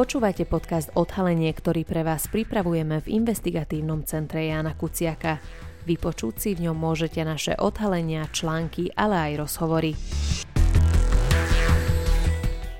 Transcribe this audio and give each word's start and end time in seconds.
Počúvate 0.00 0.48
podcast 0.48 0.88
Odhalenie, 0.96 1.52
ktorý 1.52 1.84
pre 1.84 2.00
vás 2.00 2.24
pripravujeme 2.24 3.04
v 3.04 3.20
investigatívnom 3.20 4.00
centre 4.08 4.48
Jana 4.48 4.72
Kuciaka. 4.72 5.36
Vypočuť 5.84 6.40
si 6.40 6.50
v 6.56 6.64
ňom 6.64 6.72
môžete 6.72 7.20
naše 7.20 7.52
odhalenia, 7.60 8.24
články, 8.32 8.96
ale 8.96 9.28
aj 9.28 9.32
rozhovory. 9.44 9.92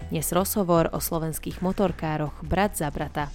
Dnes 0.09 0.33
rozhovor 0.33 0.89
o 0.97 0.99
slovenských 1.05 1.61
motorkároch 1.61 2.41
Brat 2.41 2.81
za 2.81 2.89
brata. 2.89 3.29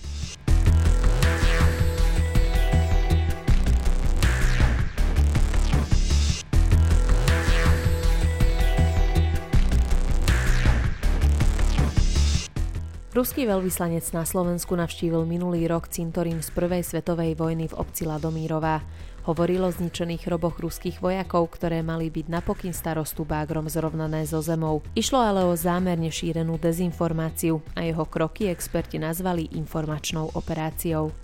Ruský 13.16 13.48
veľvyslanec 13.48 14.04
na 14.12 14.28
Slovensku 14.28 14.76
navštívil 14.76 15.24
minulý 15.24 15.72
rok 15.72 15.88
cintorín 15.88 16.44
z 16.44 16.52
prvej 16.52 16.84
svetovej 16.84 17.40
vojny 17.40 17.72
v 17.72 17.78
obci 17.80 18.04
Ladomírová. 18.04 18.84
Hovoril 19.24 19.64
o 19.64 19.72
zničených 19.72 20.28
hroboch 20.28 20.60
ruských 20.60 21.00
vojakov, 21.00 21.48
ktoré 21.56 21.80
mali 21.80 22.12
byť 22.12 22.28
napokyn 22.28 22.76
starostu 22.76 23.24
bágrom 23.24 23.72
zrovnané 23.72 24.28
so 24.28 24.44
zemou. 24.44 24.84
Išlo 25.00 25.24
ale 25.24 25.48
o 25.48 25.56
zámerne 25.56 26.12
šírenú 26.12 26.60
dezinformáciu 26.60 27.64
a 27.72 27.88
jeho 27.88 28.04
kroky 28.04 28.52
experti 28.52 29.00
nazvali 29.00 29.48
informačnou 29.56 30.36
operáciou. 30.36 31.16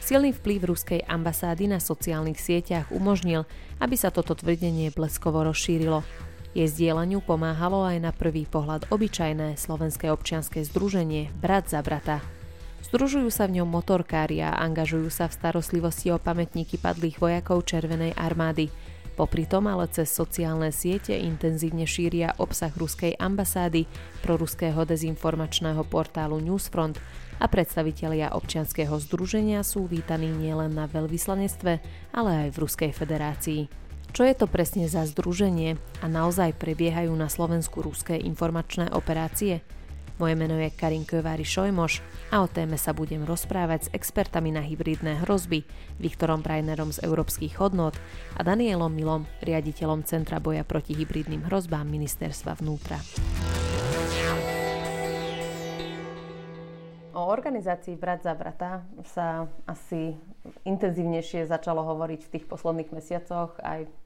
Silný 0.00 0.32
vplyv 0.32 0.72
ruskej 0.72 1.04
ambasády 1.04 1.68
na 1.68 1.76
sociálnych 1.76 2.40
sieťach 2.40 2.88
umožnil, 2.88 3.44
aby 3.84 4.00
sa 4.00 4.08
toto 4.08 4.32
tvrdenie 4.32 4.96
bleskovo 4.96 5.44
rozšírilo. 5.44 6.08
Jej 6.54 6.70
zdieľaniu 6.70 7.18
pomáhalo 7.18 7.82
aj 7.82 7.98
na 7.98 8.14
prvý 8.14 8.46
pohľad 8.46 8.86
obyčajné 8.94 9.58
slovenské 9.58 10.06
občianske 10.14 10.62
združenie 10.62 11.34
Brat 11.34 11.66
za 11.66 11.82
brata. 11.82 12.22
Združujú 12.86 13.26
sa 13.26 13.50
v 13.50 13.58
ňom 13.58 13.66
motorkári 13.66 14.38
a 14.38 14.54
angažujú 14.62 15.10
sa 15.10 15.26
v 15.26 15.34
starostlivosti 15.34 16.14
o 16.14 16.22
pamätníky 16.22 16.78
padlých 16.78 17.18
vojakov 17.18 17.66
Červenej 17.66 18.14
armády. 18.14 18.70
Popri 19.18 19.50
tom 19.50 19.66
ale 19.66 19.90
cez 19.90 20.14
sociálne 20.14 20.70
siete 20.70 21.18
intenzívne 21.18 21.90
šíria 21.90 22.38
obsah 22.38 22.70
ruskej 22.70 23.18
ambasády, 23.18 23.90
proruského 24.22 24.86
dezinformačného 24.86 25.82
portálu 25.90 26.38
Newsfront 26.38 27.02
a 27.42 27.50
predstavitelia 27.50 28.30
občianskeho 28.30 28.94
združenia 29.02 29.66
sú 29.66 29.90
vítaní 29.90 30.30
nielen 30.30 30.70
na 30.70 30.86
veľvyslanectve, 30.86 31.72
ale 32.14 32.30
aj 32.46 32.48
v 32.54 32.60
Ruskej 32.62 32.90
federácii. 32.94 33.83
Čo 34.14 34.22
je 34.22 34.38
to 34.38 34.46
presne 34.46 34.86
za 34.86 35.02
združenie 35.10 35.74
a 35.98 36.06
naozaj 36.06 36.54
prebiehajú 36.54 37.10
na 37.18 37.26
Slovensku 37.26 37.82
ruské 37.82 38.14
informačné 38.14 38.94
operácie? 38.94 39.66
Moje 40.22 40.38
meno 40.38 40.54
je 40.54 40.70
Karin 40.70 41.02
Kövári 41.02 41.42
Šojmoš 41.42 41.98
a 42.30 42.38
o 42.38 42.46
téme 42.46 42.78
sa 42.78 42.94
budem 42.94 43.26
rozprávať 43.26 43.90
s 43.90 43.92
expertami 43.92 44.54
na 44.54 44.62
hybridné 44.62 45.26
hrozby, 45.26 45.66
Viktorom 45.98 46.46
Prajnerom 46.46 46.94
z 46.94 47.02
Európskych 47.02 47.58
hodnot 47.58 47.98
a 48.38 48.46
Danielom 48.46 48.94
Milom, 48.94 49.26
riaditeľom 49.42 50.06
Centra 50.06 50.38
boja 50.38 50.62
proti 50.62 50.94
hybridným 50.94 51.50
hrozbám 51.50 51.82
Ministerstva 51.90 52.62
vnútra. 52.62 53.02
O 57.18 57.22
organizácii 57.34 57.98
Brat 57.98 58.22
za 58.22 58.38
brata 58.38 58.86
sa 59.10 59.50
asi 59.66 60.14
intenzívnejšie 60.62 61.50
začalo 61.50 61.82
hovoriť 61.82 62.20
v 62.22 62.32
tých 62.38 62.46
posledných 62.46 62.94
mesiacoch 62.94 63.58
aj 63.58 64.03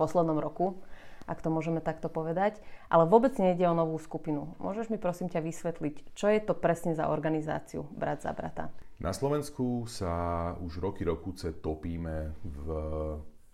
poslednom 0.00 0.40
roku, 0.40 0.80
ak 1.28 1.44
to 1.44 1.52
môžeme 1.52 1.84
takto 1.84 2.08
povedať. 2.08 2.56
Ale 2.88 3.04
vôbec 3.04 3.36
nejde 3.36 3.68
o 3.68 3.76
novú 3.76 4.00
skupinu. 4.00 4.56
Môžeš 4.56 4.88
mi 4.88 4.96
prosím 4.96 5.28
ťa 5.28 5.44
vysvetliť, 5.44 6.16
čo 6.16 6.32
je 6.32 6.40
to 6.40 6.56
presne 6.56 6.96
za 6.96 7.12
organizáciu 7.12 7.84
Brat 7.92 8.24
za 8.24 8.32
brata? 8.32 8.72
Na 9.00 9.12
Slovensku 9.12 9.84
sa 9.84 10.52
už 10.60 10.80
roky 10.80 11.04
rokuce 11.04 11.56
topíme 11.60 12.36
v 12.44 12.66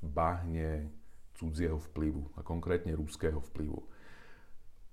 bahne 0.03 0.91
cudzieho 1.37 1.77
vplyvu 1.93 2.39
a 2.39 2.47
konkrétne 2.47 2.97
rúského 2.97 3.43
vplyvu. 3.53 3.79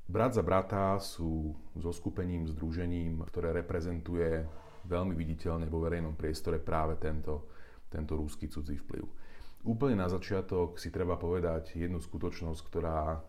Brat 0.04 0.36
za 0.36 0.44
brata 0.44 1.00
sú 1.00 1.56
so 1.80 1.90
skupením, 1.96 2.46
združením, 2.52 3.24
ktoré 3.24 3.56
reprezentuje 3.56 4.44
veľmi 4.84 5.16
viditeľne 5.16 5.72
vo 5.72 5.80
verejnom 5.80 6.20
priestore 6.20 6.60
práve 6.60 7.00
tento, 7.00 7.48
tento 7.88 8.20
rúsky 8.20 8.52
cudzí 8.52 8.76
vplyv. 8.84 9.23
Úplne 9.64 9.96
na 9.96 10.12
začiatok 10.12 10.76
si 10.76 10.92
treba 10.92 11.16
povedať 11.16 11.80
jednu 11.80 12.04
skutočnosť, 12.04 12.62
ktorá 12.68 13.16
e, 13.16 13.20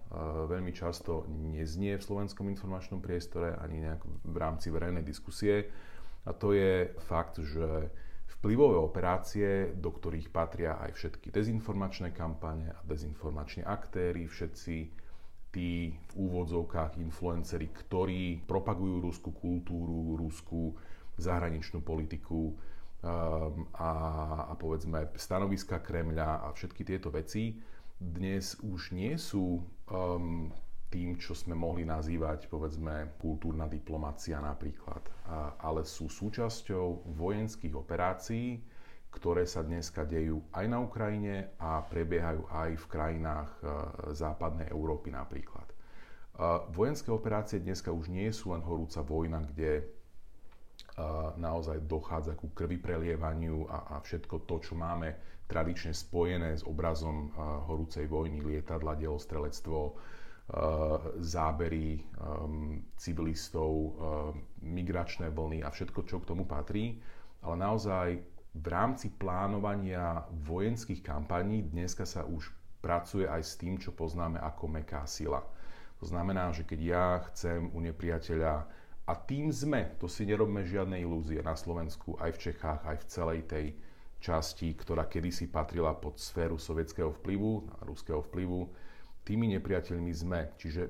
veľmi 0.50 0.74
často 0.74 1.30
neznie 1.30 1.94
v 1.94 2.02
slovenskom 2.02 2.50
informačnom 2.50 2.98
priestore 2.98 3.54
ani 3.54 3.86
nejak 3.86 4.02
v 4.02 4.36
rámci 4.42 4.74
verejnej 4.74 5.06
diskusie. 5.06 5.70
A 6.26 6.34
to 6.34 6.50
je 6.50 6.90
fakt, 7.06 7.38
že 7.38 7.86
vplyvové 8.26 8.82
operácie, 8.82 9.78
do 9.78 9.94
ktorých 9.94 10.34
patria 10.34 10.74
aj 10.82 10.98
všetky 10.98 11.30
dezinformačné 11.30 12.10
kampane 12.10 12.74
a 12.74 12.82
dezinformační 12.82 13.62
aktéry, 13.62 14.26
všetci 14.26 14.76
tí 15.54 15.94
v 15.94 16.12
úvodzovkách 16.18 16.98
influenceri, 16.98 17.70
ktorí 17.70 18.42
propagujú 18.42 19.06
rúskú 19.06 19.30
kultúru, 19.38 20.18
rúskú 20.18 20.74
zahraničnú 21.14 21.78
politiku, 21.78 22.58
a, 23.04 23.90
a 24.48 24.52
povedzme 24.56 25.12
stanoviska 25.12 25.84
Kremľa 25.84 26.48
a 26.48 26.48
všetky 26.56 26.88
tieto 26.88 27.12
veci 27.12 27.60
dnes 28.00 28.58
už 28.64 28.96
nie 28.96 29.14
sú 29.20 29.60
um, 29.92 30.50
tým, 30.90 31.18
čo 31.18 31.34
sme 31.34 31.58
mohli 31.58 31.82
nazývať 31.82 32.46
povedzme 32.46 33.18
kultúrna 33.18 33.66
diplomácia 33.66 34.38
napríklad, 34.38 35.02
a, 35.26 35.58
ale 35.62 35.82
sú 35.84 36.08
súčasťou 36.08 37.14
vojenských 37.14 37.74
operácií, 37.74 38.62
ktoré 39.14 39.46
sa 39.46 39.62
dneska 39.62 40.02
dejú 40.02 40.42
aj 40.50 40.66
na 40.66 40.82
Ukrajine 40.82 41.54
a 41.62 41.82
prebiehajú 41.86 42.50
aj 42.50 42.70
v 42.74 42.86
krajinách 42.90 43.50
uh, 43.62 43.68
západnej 44.10 44.70
Európy 44.74 45.14
napríklad. 45.14 45.70
Uh, 46.34 46.66
vojenské 46.74 47.14
operácie 47.14 47.62
dneska 47.62 47.94
už 47.94 48.10
nie 48.10 48.26
sú 48.34 48.50
len 48.50 48.62
horúca 48.66 49.06
vojna, 49.06 49.38
kde 49.46 49.86
naozaj 51.36 51.90
dochádza 51.90 52.38
ku 52.38 52.54
krvi 52.54 52.78
prelievaniu 52.78 53.66
a, 53.66 53.98
a 53.98 54.02
všetko 54.02 54.46
to, 54.46 54.62
čo 54.62 54.74
máme 54.78 55.14
tradične 55.44 55.92
spojené 55.92 56.56
s 56.56 56.62
obrazom 56.64 57.34
horúcej 57.68 58.06
vojny, 58.08 58.40
lietadla, 58.40 58.96
delostrelectvo, 58.96 59.92
zábery 61.20 62.00
civilistov, 62.96 63.72
migračné 64.62 65.28
vlny 65.32 65.64
a 65.64 65.68
všetko, 65.68 66.00
čo 66.04 66.20
k 66.22 66.28
tomu 66.32 66.48
patrí. 66.48 67.00
Ale 67.44 67.56
naozaj 67.60 68.08
v 68.54 68.66
rámci 68.70 69.10
plánovania 69.10 70.24
vojenských 70.46 71.02
kampaní 71.02 71.66
dneska 71.66 72.06
sa 72.06 72.22
už 72.24 72.54
pracuje 72.80 73.26
aj 73.26 73.42
s 73.42 73.58
tým, 73.58 73.80
čo 73.80 73.90
poznáme 73.92 74.38
ako 74.38 74.68
meká 74.68 75.04
sila. 75.08 75.42
To 76.00 76.06
znamená, 76.08 76.52
že 76.52 76.68
keď 76.68 76.80
ja 76.80 77.06
chcem 77.32 77.72
u 77.72 77.80
nepriateľa 77.80 78.68
a 79.04 79.12
tým 79.12 79.52
sme, 79.52 80.00
to 80.00 80.08
si 80.08 80.24
nerobme 80.24 80.64
žiadne 80.64 80.96
ilúzie 80.96 81.44
na 81.44 81.52
Slovensku, 81.52 82.16
aj 82.16 82.40
v 82.40 82.42
Čechách, 82.48 82.80
aj 82.88 82.96
v 83.04 83.08
celej 83.12 83.40
tej 83.44 83.66
časti, 84.16 84.72
ktorá 84.72 85.04
kedysi 85.04 85.52
patrila 85.52 85.92
pod 85.92 86.16
sféru 86.16 86.56
sovietského 86.56 87.12
vplyvu, 87.20 87.84
ruského 87.84 88.24
vplyvu, 88.24 88.72
tými 89.28 89.52
nepriateľmi 89.52 90.08
sme. 90.08 90.56
Čiže 90.56 90.88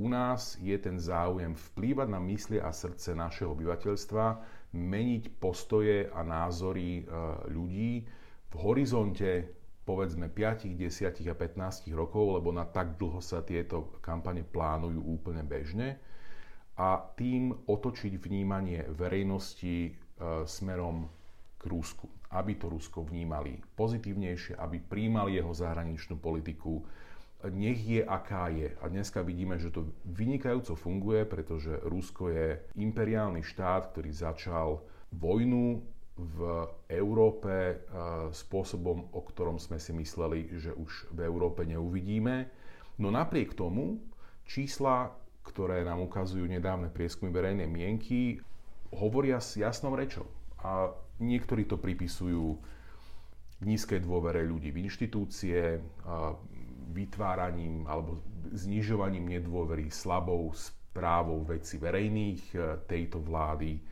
u 0.00 0.08
nás 0.08 0.56
je 0.56 0.72
ten 0.80 0.96
záujem 0.96 1.52
vplývať 1.52 2.08
na 2.08 2.20
myslie 2.24 2.64
a 2.64 2.72
srdce 2.72 3.12
našeho 3.12 3.52
obyvateľstva, 3.52 4.24
meniť 4.72 5.36
postoje 5.36 6.08
a 6.08 6.24
názory 6.24 6.98
e, 6.98 7.02
ľudí 7.52 8.08
v 8.50 8.54
horizonte 8.56 9.52
povedzme 9.84 10.32
5, 10.32 10.72
10 10.80 11.28
a 11.28 11.34
15 11.36 11.92
rokov, 11.92 12.40
lebo 12.40 12.48
na 12.56 12.64
tak 12.64 12.96
dlho 12.96 13.20
sa 13.20 13.44
tieto 13.44 14.00
kampane 14.00 14.40
plánujú 14.40 14.96
úplne 14.96 15.44
bežne 15.44 16.00
a 16.74 16.98
tým 17.14 17.54
otočiť 17.66 18.18
vnímanie 18.18 18.82
verejnosti 18.90 19.76
e, 19.86 19.90
smerom 20.42 21.06
k 21.54 21.62
Rusku. 21.70 22.10
Aby 22.34 22.58
to 22.58 22.66
Rusko 22.66 23.06
vnímali 23.06 23.62
pozitívnejšie, 23.78 24.58
aby 24.58 24.82
príjmali 24.82 25.38
jeho 25.38 25.54
zahraničnú 25.54 26.18
politiku, 26.18 26.82
nech 27.46 27.78
je 27.78 28.02
aká 28.02 28.50
je. 28.50 28.74
A 28.80 28.88
dneska 28.90 29.22
vidíme, 29.22 29.60
že 29.60 29.70
to 29.70 29.86
vynikajúco 30.08 30.74
funguje, 30.74 31.22
pretože 31.28 31.78
Rusko 31.84 32.32
je 32.32 32.58
imperiálny 32.74 33.44
štát, 33.44 33.94
ktorý 33.94 34.10
začal 34.10 34.82
vojnu 35.14 35.78
v 36.14 36.38
Európe 36.90 37.54
e, 37.54 37.74
spôsobom, 38.30 39.14
o 39.14 39.20
ktorom 39.22 39.58
sme 39.58 39.78
si 39.78 39.94
mysleli, 39.94 40.50
že 40.58 40.74
už 40.74 41.10
v 41.10 41.26
Európe 41.26 41.66
neuvidíme. 41.66 42.50
No 42.98 43.10
napriek 43.10 43.54
tomu 43.58 43.98
čísla 44.46 45.10
ktoré 45.44 45.84
nám 45.84 46.02
ukazujú 46.08 46.48
nedávne 46.48 46.88
prieskumy 46.88 47.30
verejnej 47.30 47.68
mienky, 47.68 48.40
hovoria 48.90 49.38
s 49.38 49.60
jasnou 49.60 49.92
rečou. 49.94 50.26
A 50.64 50.88
niektorí 51.20 51.68
to 51.68 51.76
pripisujú 51.76 52.56
nízkej 53.62 54.00
dôvere 54.02 54.42
ľudí 54.42 54.72
v 54.72 54.88
inštitúcie, 54.88 55.78
vytváraním 56.94 57.84
alebo 57.90 58.22
znižovaním 58.54 59.40
nedôvery 59.40 59.90
slabou 59.90 60.54
správou 60.54 61.42
veci 61.42 61.80
verejných 61.80 62.42
e, 62.54 62.56
tejto 62.86 63.18
vlády, 63.18 63.82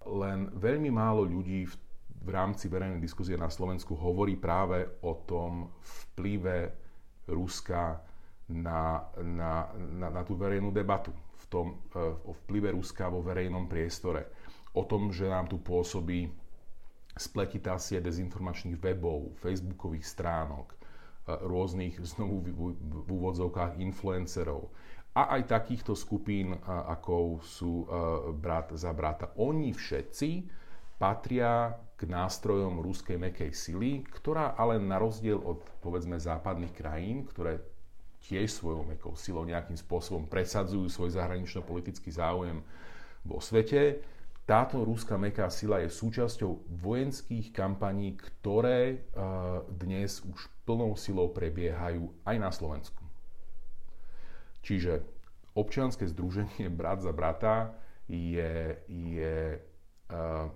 Len 0.00 0.48
veľmi 0.52 0.92
málo 0.92 1.24
ľudí 1.24 1.64
v, 1.64 1.74
v 2.24 2.28
rámci 2.28 2.68
verejnej 2.68 3.00
diskusie 3.00 3.36
na 3.36 3.48
Slovensku 3.48 3.96
hovorí 3.96 4.36
práve 4.36 4.84
o 5.00 5.24
tom 5.24 5.72
vplyve 5.80 6.72
Ruska 7.28 8.00
na, 8.50 9.06
na, 9.22 9.70
na, 9.78 10.08
na 10.10 10.22
tú 10.26 10.34
verejnú 10.34 10.74
debatu, 10.74 11.14
v 11.14 11.44
tom, 11.46 11.66
uh, 11.94 12.14
o 12.26 12.34
vplyve 12.44 12.74
Ruska 12.74 13.06
vo 13.06 13.22
verejnom 13.22 13.70
priestore, 13.70 14.34
o 14.74 14.82
tom, 14.84 15.14
že 15.14 15.30
nám 15.30 15.46
tu 15.46 15.62
pôsobí 15.62 16.30
spletitá 17.14 17.78
sieť 17.78 18.06
dezinformačných 18.06 18.78
webov, 18.78 19.38
facebookových 19.38 20.06
stránok, 20.06 20.74
uh, 20.74 21.40
rôznych, 21.46 21.96
znovu 22.02 22.42
v, 22.42 23.06
úvodzovkách, 23.06 23.78
influencerov, 23.78 24.68
a 25.10 25.34
aj 25.34 25.50
takýchto 25.50 25.98
skupín, 25.98 26.54
ako 26.70 27.42
sú 27.42 27.82
brat 28.38 28.70
za 28.78 28.94
brata. 28.94 29.34
Oni 29.42 29.74
všetci 29.74 30.46
patria 31.02 31.74
k 31.98 32.06
nástrojom 32.06 32.78
ruskej 32.78 33.18
mekej 33.18 33.50
sily, 33.50 34.06
ktorá 34.06 34.54
ale 34.54 34.78
na 34.78 35.02
rozdiel 35.02 35.42
od 35.42 35.66
povedzme 35.82 36.14
západných 36.14 36.70
krajín, 36.70 37.26
ktoré 37.26 37.58
tiež 38.28 38.52
svojou 38.52 38.84
mekou 38.84 39.16
silou 39.16 39.46
nejakým 39.48 39.76
spôsobom 39.76 40.28
presadzujú 40.28 40.90
svoj 40.90 41.16
zahranično-politický 41.16 42.12
záujem 42.12 42.60
vo 43.24 43.40
svete, 43.40 44.00
táto 44.50 44.82
rúska 44.82 45.14
meká 45.14 45.46
sila 45.46 45.78
je 45.78 45.86
súčasťou 45.86 46.82
vojenských 46.82 47.54
kampaní, 47.54 48.18
ktoré 48.18 49.06
dnes 49.78 50.26
už 50.26 50.50
plnou 50.66 50.98
silou 50.98 51.30
prebiehajú 51.30 52.10
aj 52.26 52.36
na 52.40 52.50
Slovensku. 52.50 52.98
Čiže 54.66 55.06
občianske 55.54 56.02
združenie 56.10 56.66
Brat 56.78 56.98
za 56.98 57.14
brata 57.14 57.78
je, 58.10 58.74
je 58.90 59.54
uh, 59.54 60.50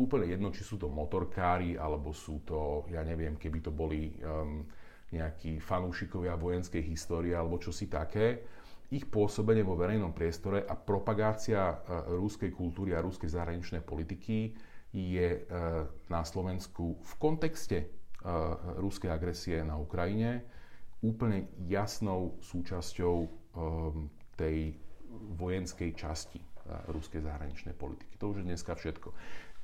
úplne 0.00 0.26
jedno, 0.32 0.48
či 0.48 0.64
sú 0.64 0.80
to 0.80 0.88
motorkári, 0.88 1.76
alebo 1.76 2.16
sú 2.16 2.40
to, 2.48 2.88
ja 2.88 3.04
neviem, 3.04 3.36
keby 3.36 3.60
to 3.60 3.68
boli 3.68 4.16
um, 4.24 4.64
nejakí 5.12 5.60
fanúšikovia 5.60 6.34
vojenskej 6.40 6.80
histórie, 6.82 7.36
alebo 7.36 7.60
čosi 7.60 7.86
také. 7.86 8.42
Ich 8.92 9.08
pôsobenie 9.08 9.64
vo 9.64 9.76
verejnom 9.76 10.12
priestore 10.12 10.64
a 10.64 10.76
propagácia 10.76 11.60
uh, 11.60 12.12
rúskej 12.12 12.52
kultúry 12.52 12.92
a 12.92 13.04
rúskej 13.04 13.32
zahraničnej 13.32 13.84
politiky 13.84 14.52
je 14.92 15.28
uh, 15.48 15.88
na 16.12 16.20
Slovensku 16.24 17.00
v 17.00 17.12
kontexte 17.16 17.78
uh, 17.84 18.76
rúskej 18.80 19.08
agresie 19.08 19.60
na 19.64 19.80
Ukrajine 19.80 20.44
úplne 21.02 21.50
jasnou 21.66 22.38
súčasťou 22.44 23.16
um, 23.26 24.06
tej 24.38 24.76
vojenskej 25.36 25.92
časti 25.98 26.40
ruskej 26.88 27.26
zahraničnej 27.26 27.74
politiky. 27.74 28.16
To 28.16 28.32
už 28.32 28.42
je 28.42 28.48
dneska 28.48 28.72
všetko. 28.78 29.12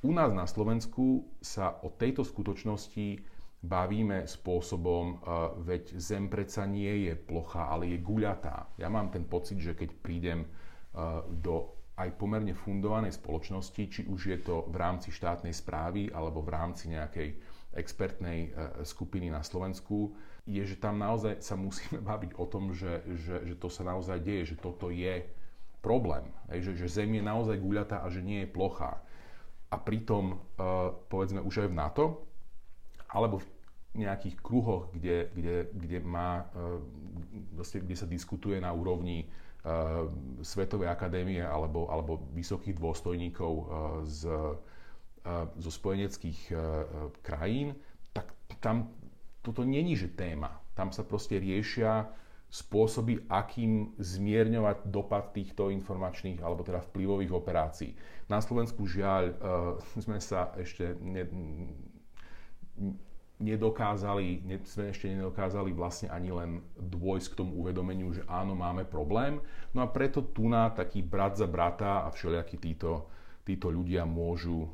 U 0.03 0.11
nás 0.15 0.31
na 0.31 0.47
Slovensku 0.47 1.27
sa 1.43 1.75
o 1.83 1.91
tejto 1.91 2.23
skutočnosti 2.23 3.19
bavíme 3.59 4.23
spôsobom, 4.23 5.19
uh, 5.19 5.51
veď 5.59 5.99
zem 5.99 6.31
predsa 6.31 6.63
nie 6.63 7.11
je 7.11 7.13
plocha, 7.19 7.67
ale 7.67 7.91
je 7.91 7.99
guľatá. 7.99 8.71
Ja 8.79 8.87
mám 8.87 9.11
ten 9.11 9.27
pocit, 9.27 9.59
že 9.59 9.75
keď 9.75 9.89
prídem 9.99 10.47
uh, 10.47 11.23
do 11.27 11.75
aj 11.99 12.15
pomerne 12.15 12.55
fundovanej 12.55 13.19
spoločnosti, 13.19 13.83
či 13.91 14.01
už 14.07 14.31
je 14.31 14.39
to 14.39 14.63
v 14.71 14.75
rámci 14.79 15.11
štátnej 15.11 15.51
správy 15.51 16.07
alebo 16.15 16.39
v 16.39 16.55
rámci 16.55 16.87
nejakej 16.95 17.35
expertnej 17.75 18.55
skupiny 18.87 19.27
na 19.27 19.43
Slovensku, 19.43 20.15
je, 20.47 20.63
že 20.65 20.79
tam 20.79 20.97
naozaj 20.97 21.43
sa 21.43 21.59
musíme 21.59 21.99
baviť 22.09 22.39
o 22.39 22.45
tom, 22.47 22.71
že, 22.71 23.03
že, 23.19 23.43
že 23.45 23.55
to 23.59 23.67
sa 23.67 23.83
naozaj 23.83 24.23
deje, 24.23 24.55
že 24.55 24.57
toto 24.57 24.89
je 24.89 25.27
problém. 25.83 26.23
Že, 26.47 26.79
že 26.79 26.87
Zem 26.87 27.19
je 27.19 27.23
naozaj 27.23 27.59
guľatá 27.59 28.01
a 28.01 28.07
že 28.07 28.23
nie 28.23 28.47
je 28.47 28.49
plochá. 28.51 28.99
A 29.69 29.77
pritom, 29.77 30.41
povedzme, 31.13 31.45
už 31.45 31.67
aj 31.67 31.69
v 31.69 31.77
NATO, 31.77 32.05
alebo 33.09 33.41
v 33.41 33.47
nejakých 34.05 34.37
kruhoch, 34.39 34.93
kde, 34.93 35.33
kde, 35.33 35.55
kde, 35.73 35.97
má, 36.05 36.45
vlastne, 37.57 37.81
kde 37.81 37.95
sa 37.97 38.05
diskutuje 38.05 38.61
na 38.61 38.69
úrovni 38.69 39.25
uh, 39.25 40.05
Svetovej 40.45 40.93
akadémie 40.93 41.41
alebo, 41.41 41.89
alebo 41.89 42.21
vysokých 42.37 42.77
dôstojníkov 42.77 43.51
uh, 43.51 43.65
z, 44.05 44.29
zo 45.59 45.69
spojeneckých 45.69 46.55
krajín, 47.21 47.75
tak 48.15 48.31
tam 48.63 48.89
toto 49.43 49.67
není, 49.67 49.93
že 49.93 50.07
téma. 50.07 50.57
Tam 50.73 50.95
sa 50.95 51.03
proste 51.03 51.37
riešia 51.37 52.07
spôsoby, 52.49 53.29
akým 53.29 53.93
zmierňovať 54.01 54.89
dopad 54.89 55.29
týchto 55.37 55.69
informačných 55.69 56.41
alebo 56.41 56.65
teda 56.65 56.81
vplyvových 56.81 57.29
operácií. 57.29 57.93
Na 58.25 58.41
Slovensku 58.41 58.89
žiaľ 58.89 59.37
sme 60.03 60.17
sa 60.17 60.49
ešte 60.57 60.97
nedokázali, 63.39 64.43
ne, 64.43 64.59
sme 64.67 64.91
ešte 64.91 65.07
nedokázali 65.07 65.71
vlastne 65.71 66.11
ani 66.11 66.29
len 66.29 66.59
dôjsť 66.75 67.27
k 67.33 67.37
tomu 67.39 67.63
uvedomeniu, 67.63 68.11
že 68.11 68.27
áno, 68.27 68.51
máme 68.53 68.83
problém. 68.83 69.39
No 69.71 69.79
a 69.83 69.87
preto 69.87 70.19
tu 70.19 70.51
na 70.51 70.67
taký 70.69 70.99
brat 70.99 71.39
za 71.39 71.47
brata 71.47 72.03
a 72.03 72.11
všelijakí 72.11 72.59
títo, 72.59 73.07
títo 73.47 73.71
ľudia 73.71 74.03
môžu 74.03 74.67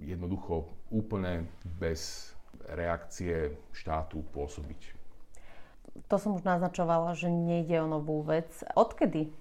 jednoducho 0.00 0.72
úplne 0.88 1.44
bez 1.76 2.32
reakcie 2.72 3.52
štátu 3.76 4.24
pôsobiť. 4.32 4.96
To 6.08 6.16
som 6.20 6.36
už 6.36 6.44
naznačovala, 6.44 7.16
že 7.16 7.32
nejde 7.32 7.80
o 7.80 7.88
novú 7.88 8.20
vec. 8.24 8.48
Odkedy 8.76 9.32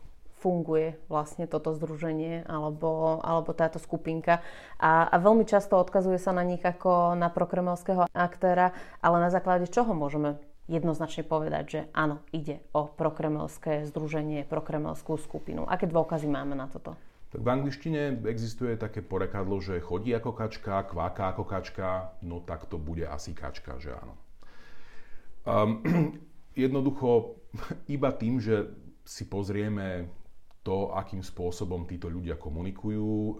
funguje 0.46 1.02
vlastne 1.10 1.50
toto 1.50 1.74
združenie 1.74 2.46
alebo, 2.46 3.18
alebo 3.26 3.50
táto 3.58 3.82
skupinka. 3.82 4.46
A, 4.78 5.10
a 5.10 5.16
veľmi 5.18 5.42
často 5.50 5.82
odkazuje 5.82 6.22
sa 6.22 6.38
na 6.38 6.46
nich 6.46 6.62
ako 6.62 7.18
na 7.18 7.34
prokremelského 7.34 8.06
aktéra, 8.14 8.78
ale 9.02 9.18
na 9.18 9.34
základe 9.34 9.66
čoho 9.66 9.98
môžeme 9.98 10.38
jednoznačne 10.70 11.26
povedať, 11.26 11.64
že 11.66 11.80
áno, 11.98 12.22
ide 12.30 12.62
o 12.78 12.86
prokremelské 12.86 13.90
združenie, 13.90 14.46
prokremelskú 14.46 15.18
skupinu. 15.18 15.66
Aké 15.66 15.90
dôkazy 15.90 16.30
máme 16.30 16.54
na 16.54 16.70
toto? 16.70 16.94
Tak 17.34 17.42
v 17.42 17.50
angličtine 17.50 18.22
existuje 18.30 18.78
také 18.78 19.02
porekadlo, 19.02 19.58
že 19.58 19.82
chodí 19.82 20.14
ako 20.14 20.30
kačka, 20.38 20.86
kváka 20.86 21.34
ako 21.34 21.44
kačka, 21.44 22.14
no 22.22 22.38
tak 22.38 22.70
to 22.70 22.78
bude 22.78 23.02
asi 23.10 23.34
kačka, 23.34 23.82
že 23.82 23.98
áno. 23.98 24.14
Um, 25.46 25.72
jednoducho, 26.54 27.42
iba 27.96 28.14
tým, 28.14 28.38
že 28.38 28.70
si 29.06 29.30
pozrieme 29.30 30.10
to, 30.66 30.90
akým 30.98 31.22
spôsobom 31.22 31.86
títo 31.86 32.10
ľudia 32.10 32.42
komunikujú 32.42 33.38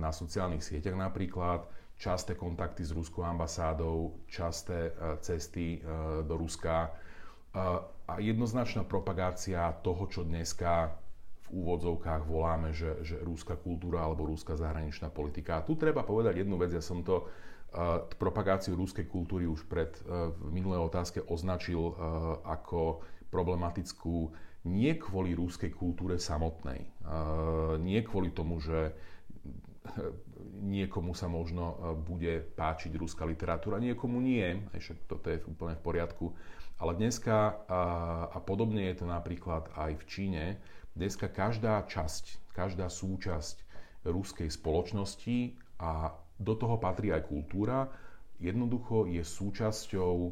na 0.00 0.08
sociálnych 0.08 0.64
sieťach 0.64 0.96
napríklad, 0.96 1.68
časté 2.00 2.34
kontakty 2.34 2.82
s 2.82 2.90
ruskou 2.90 3.22
ambasádou, 3.22 4.24
časté 4.26 4.96
uh, 4.96 5.20
cesty 5.22 5.78
uh, 5.78 6.24
do 6.26 6.40
Ruska 6.40 6.90
a 8.04 8.18
jednoznačná 8.18 8.82
propagácia 8.82 9.62
toho, 9.86 10.10
čo 10.10 10.26
dneska 10.26 10.90
v 11.46 11.62
úvodzovkách 11.62 12.26
voláme, 12.26 12.74
že, 12.74 12.98
že 13.06 13.14
rúska 13.22 13.54
kultúra 13.54 14.02
alebo 14.02 14.26
rúska 14.26 14.58
zahraničná 14.58 15.06
politika. 15.14 15.62
A 15.62 15.64
tu 15.64 15.78
treba 15.78 16.02
povedať 16.02 16.42
jednu 16.42 16.58
vec, 16.58 16.74
ja 16.74 16.82
som 16.82 17.06
to 17.06 17.22
uh, 17.22 18.02
propagáciu 18.18 18.74
rúskej 18.74 19.06
kultúry 19.06 19.46
už 19.46 19.70
pred 19.70 19.94
uh, 20.02 20.34
v 20.34 20.50
minulej 20.50 20.82
otázke 20.82 21.22
označil 21.30 21.78
uh, 21.78 21.94
ako 22.42 23.06
problematickú 23.30 24.34
nie 24.64 24.96
kvôli 24.96 25.36
rúskej 25.36 25.72
kultúre 25.76 26.16
samotnej, 26.16 26.88
nie 27.84 28.00
kvôli 28.00 28.32
tomu, 28.32 28.60
že 28.60 28.96
niekomu 30.64 31.12
sa 31.12 31.28
možno 31.28 31.96
bude 32.08 32.40
páčiť 32.56 32.96
rúska 32.96 33.28
literatúra, 33.28 33.76
niekomu 33.76 34.24
nie, 34.24 34.64
však 34.72 35.04
toto 35.04 35.28
je 35.28 35.44
úplne 35.44 35.76
v 35.76 35.84
poriadku, 35.84 36.32
ale 36.80 36.96
dneska, 36.96 37.60
a 38.32 38.38
podobne 38.40 38.88
je 38.88 39.04
to 39.04 39.06
napríklad 39.06 39.68
aj 39.76 39.92
v 40.00 40.04
Číne, 40.08 40.44
Dneska 40.94 41.26
každá 41.26 41.82
časť, 41.90 42.54
každá 42.54 42.86
súčasť 42.86 43.66
ruskej 44.06 44.46
spoločnosti 44.46 45.58
a 45.82 46.14
do 46.38 46.54
toho 46.54 46.78
patrí 46.78 47.10
aj 47.10 47.26
kultúra, 47.26 47.90
jednoducho 48.38 49.10
je 49.10 49.26
súčasťou 49.26 50.14
uh, 50.14 50.30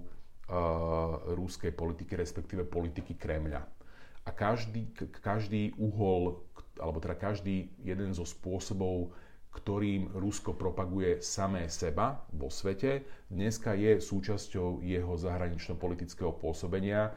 ruskej 1.35 1.75
politiky, 1.75 2.15
respektíve 2.15 2.63
politiky 2.63 3.19
Kremľa. 3.19 3.82
A 4.23 4.31
každý, 4.31 4.87
každý 5.19 5.75
uhol, 5.75 6.39
alebo 6.79 7.03
teda 7.03 7.19
každý 7.19 7.75
jeden 7.83 8.15
zo 8.15 8.23
spôsobov, 8.23 9.11
ktorým 9.53 10.15
Rusko 10.17 10.57
propaguje 10.57 11.21
samé 11.21 11.69
seba 11.69 12.25
vo 12.33 12.49
svete, 12.49 13.05
dneska 13.29 13.77
je 13.77 14.01
súčasťou 14.01 14.81
jeho 14.81 15.15
zahranično-politického 15.19 16.33
pôsobenia, 16.39 17.13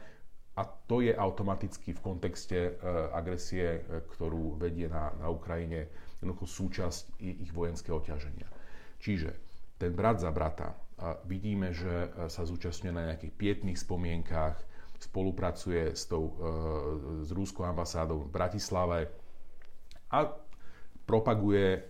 a 0.56 0.64
to 0.64 1.04
je 1.04 1.12
automaticky 1.12 1.92
v 1.92 2.00
kontexte 2.00 2.56
e, 2.56 2.70
agresie, 3.12 3.84
e, 3.84 4.00
ktorú 4.08 4.56
vedie 4.56 4.88
na, 4.88 5.12
na 5.20 5.28
Ukrajine, 5.28 5.92
jednoducho 6.16 6.48
súčasť 6.48 7.20
ich 7.20 7.52
vojenského 7.52 8.00
ťaženia. 8.00 8.48
Čiže 8.96 9.36
ten 9.76 9.92
brat 9.92 10.24
za 10.24 10.32
brata, 10.32 10.72
vidíme, 11.28 11.76
že 11.76 12.08
e, 12.08 12.32
sa 12.32 12.48
zúčastňuje 12.48 12.94
na 12.96 13.12
nejakých 13.12 13.36
pietných 13.36 13.76
spomienkách, 13.76 14.56
spolupracuje 14.98 15.94
s, 15.94 16.08
tou, 16.08 16.34
s 17.22 17.30
rúskou 17.30 17.64
ambasádou 17.64 18.26
v 18.26 18.32
Bratislave 18.32 18.98
a 20.10 20.26
propaguje 21.06 21.86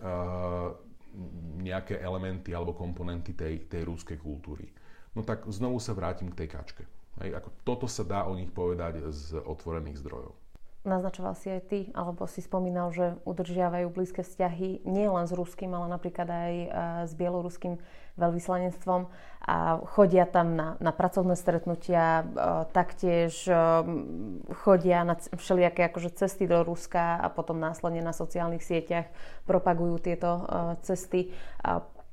nejaké 1.57 1.97
elementy 1.97 2.53
alebo 2.53 2.77
komponenty 2.77 3.33
tej, 3.33 3.65
tej 3.65 3.89
rúskej 3.89 4.21
kultúry. 4.21 4.69
No 5.17 5.25
tak 5.25 5.49
znovu 5.49 5.81
sa 5.81 5.97
vrátim 5.97 6.29
k 6.29 6.45
tej 6.45 6.49
kačke. 6.53 6.83
Hej, 7.17 7.33
ako 7.41 7.49
toto 7.65 7.87
sa 7.89 8.05
dá 8.05 8.29
o 8.29 8.37
nich 8.37 8.53
povedať 8.53 9.01
z 9.09 9.41
otvorených 9.41 9.97
zdrojov 10.05 10.36
naznačoval 10.87 11.35
si 11.35 11.51
aj 11.51 11.61
ty, 11.67 11.79
alebo 11.91 12.25
si 12.25 12.39
spomínal, 12.39 12.89
že 12.95 13.19
udržiavajú 13.27 13.91
blízke 13.91 14.23
vzťahy 14.23 14.87
nie 14.87 15.07
len 15.11 15.27
s 15.27 15.35
ruským, 15.35 15.75
ale 15.75 15.91
napríklad 15.91 16.27
aj 16.31 16.53
e, 16.55 16.67
s 17.05 17.13
bieloruským 17.13 17.75
veľvyslanectvom 18.17 19.11
a 19.45 19.77
chodia 19.93 20.25
tam 20.25 20.57
na, 20.57 20.79
na 20.81 20.89
pracovné 20.95 21.35
stretnutia, 21.35 22.23
e, 22.23 22.25
taktiež 22.71 23.45
e, 23.45 23.53
chodia 24.63 25.03
na 25.03 25.19
všelijaké 25.19 25.85
akože 25.91 26.15
cesty 26.15 26.47
do 26.47 26.63
Ruska 26.63 27.19
a 27.19 27.27
potom 27.27 27.59
následne 27.59 28.01
na 28.01 28.15
sociálnych 28.15 28.63
sieťach 28.63 29.11
propagujú 29.43 29.99
tieto 29.99 30.47
cesty 30.87 31.35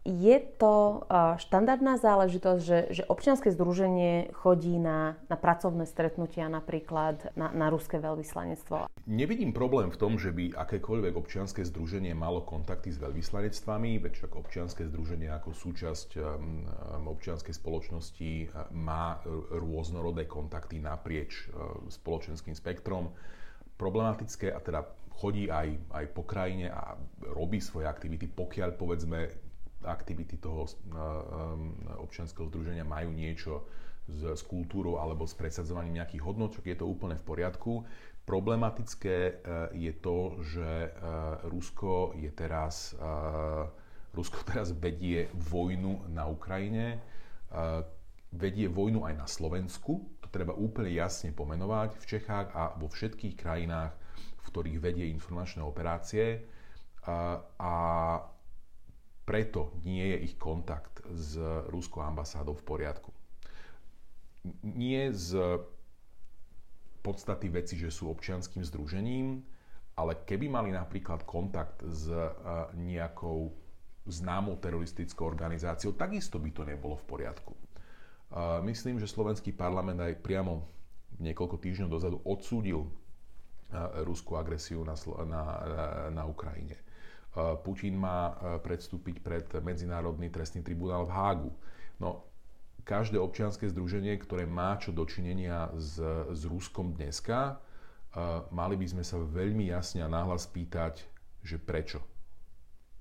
je 0.05 0.37
to 0.61 1.09
štandardná 1.41 1.97
záležitosť, 1.97 2.61
že, 2.61 2.79
že 2.93 3.03
občianske 3.09 3.49
združenie 3.49 4.37
chodí 4.37 4.77
na, 4.77 5.17
na 5.33 5.37
pracovné 5.41 5.89
stretnutia 5.89 6.53
napríklad 6.53 7.33
na, 7.35 7.49
na 7.57 7.73
ruské 7.73 7.97
veľvyslanectvo? 7.97 8.85
Nevidím 9.09 9.57
problém 9.57 9.89
v 9.89 10.01
tom, 10.01 10.21
že 10.21 10.29
by 10.33 10.53
akékoľvek 10.61 11.17
občianske 11.17 11.65
združenie 11.65 12.13
malo 12.13 12.45
kontakty 12.45 12.93
s 12.93 13.01
veľvyslanectvami, 13.01 14.01
veď 14.01 14.13
však 14.13 14.33
občianske 14.37 14.85
združenie 14.93 15.33
ako 15.33 15.57
súčasť 15.57 16.21
občianskej 17.05 17.55
spoločnosti 17.57 18.31
má 18.77 19.21
rôznorodé 19.57 20.29
kontakty 20.29 20.85
naprieč 20.85 21.49
uh, 21.49 21.81
spoločenským 21.89 22.53
spektrom. 22.53 23.13
Problematické 23.81 24.53
a 24.53 24.61
teda 24.61 24.85
chodí 25.15 25.47
aj, 25.47 25.79
aj 25.95 26.05
po 26.13 26.27
krajine 26.27 26.71
a 26.71 26.99
robí 27.35 27.63
svoje 27.63 27.87
aktivity, 27.87 28.27
pokiaľ 28.27 28.71
povedzme 28.75 29.44
aktivity 29.87 30.41
toho 30.41 30.69
občianského 32.01 32.49
združenia 32.49 32.85
majú 32.85 33.13
niečo 33.13 33.65
s, 34.09 34.41
s 34.41 34.43
kultúrou 34.45 35.01
alebo 35.01 35.25
s 35.25 35.33
presadzovaním 35.33 36.01
nejakých 36.01 36.25
hodnot, 36.25 36.61
je 36.61 36.77
to 36.77 36.85
úplne 36.85 37.17
v 37.17 37.25
poriadku. 37.25 37.85
Problematické 38.25 39.17
e, 39.17 39.33
je 39.77 39.93
to, 40.01 40.41
že 40.41 40.69
Rusko 41.45 42.17
je 42.17 42.31
teraz, 42.33 42.97
Rusko 44.17 44.39
teraz 44.51 44.73
vedie 44.73 45.29
vojnu 45.33 46.09
na 46.13 46.29
Ukrajine, 46.29 47.01
vedie 48.35 48.67
vojnu 48.67 49.07
aj 49.07 49.15
na 49.15 49.29
Slovensku, 49.31 50.03
to 50.19 50.29
treba 50.29 50.57
úplne 50.57 50.91
jasne 50.91 51.31
pomenovať, 51.31 51.95
v 52.01 52.05
Čechách 52.05 52.49
a 52.51 52.75
vo 52.75 52.91
všetkých 52.91 53.39
krajinách, 53.39 53.95
v 54.43 54.47
ktorých 54.51 54.79
vedie 54.83 55.07
informačné 55.13 55.63
operácie. 55.63 56.43
A 57.61 57.75
preto 59.25 59.73
nie 59.85 60.05
je 60.05 60.19
ich 60.31 60.35
kontakt 60.37 61.01
s 61.09 61.41
ruskou 61.73 62.05
ambasádou 62.05 62.53
v 62.55 62.65
poriadku. 62.65 63.11
Nie 64.63 65.09
z 65.13 65.61
podstaty 67.05 67.53
veci, 67.53 67.77
že 67.77 67.93
sú 67.93 68.09
občianským 68.09 68.65
združením, 68.65 69.45
ale 69.95 70.25
keby 70.25 70.49
mali 70.49 70.71
napríklad 70.73 71.29
kontakt 71.29 71.85
s 71.85 72.09
e, 72.09 72.19
nejakou 72.81 73.53
známou 74.09 74.57
teroristickou 74.59 75.29
organizáciou, 75.29 75.95
takisto 75.95 76.41
by 76.41 76.51
to 76.51 76.65
nebolo 76.65 76.97
v 76.97 77.05
poriadku. 77.05 77.53
E, 77.53 77.61
myslím, 78.65 78.99
že 78.99 79.07
slovenský 79.07 79.53
parlament 79.53 80.01
aj 80.01 80.19
priamo 80.25 80.65
niekoľko 81.21 81.57
týždňov 81.61 81.89
dozadu 81.93 82.17
odsúdil 82.27 82.83
e, 82.83 82.91
ruskú 84.03 84.35
agresiu 84.35 84.83
na, 84.83 84.97
na, 85.29 85.43
na 86.11 86.25
Ukrajine. 86.27 86.75
Putin 87.67 87.99
má 87.99 88.31
e, 88.31 88.33
predstúpiť 88.63 89.19
pred 89.19 89.47
Medzinárodný 89.59 90.31
trestný 90.31 90.63
tribunál 90.63 91.03
v 91.11 91.15
Hágu. 91.19 91.51
No, 91.99 92.23
každé 92.87 93.19
občianske 93.19 93.67
združenie, 93.67 94.15
ktoré 94.23 94.47
má 94.47 94.79
čo 94.79 94.95
dočinenia 94.95 95.75
s, 95.75 95.99
s 96.31 96.43
Ruskom 96.47 96.95
dneska, 96.95 97.39
e, 97.51 97.55
mali 98.55 98.79
by 98.79 98.87
sme 98.87 99.03
sa 99.03 99.19
veľmi 99.19 99.67
jasne 99.67 100.07
a 100.07 100.09
náhlas 100.09 100.47
pýtať, 100.47 101.03
že 101.43 101.59
prečo. 101.59 101.99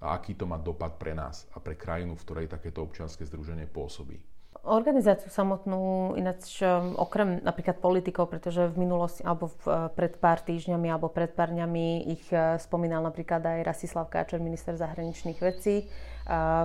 A 0.02 0.18
aký 0.18 0.34
to 0.34 0.50
má 0.50 0.58
dopad 0.58 0.98
pre 0.98 1.14
nás 1.14 1.46
a 1.54 1.62
pre 1.62 1.78
krajinu, 1.78 2.18
v 2.18 2.24
ktorej 2.26 2.48
takéto 2.50 2.82
občianske 2.82 3.24
združenie 3.30 3.70
pôsobí. 3.70 4.33
Organizáciu 4.64 5.28
samotnú, 5.28 6.16
ináč 6.16 6.64
um, 6.64 6.96
okrem 6.96 7.44
napríklad 7.44 7.84
politikov, 7.84 8.32
pretože 8.32 8.72
v 8.72 8.88
minulosti, 8.88 9.20
alebo 9.20 9.52
v, 9.52 9.64
uh, 9.68 9.92
pred 9.92 10.16
pár 10.16 10.40
týždňami, 10.40 10.88
alebo 10.88 11.12
pred 11.12 11.36
pár 11.36 11.52
dňami 11.52 12.08
ich 12.08 12.24
uh, 12.32 12.56
spomínal 12.56 13.04
napríklad 13.04 13.44
aj 13.44 13.60
Rasislav 13.60 14.08
Káčer, 14.08 14.40
minister 14.40 14.80
zahraničných 14.80 15.40
vecí, 15.44 15.92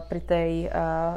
pri 0.06 0.20
tej 0.22 0.70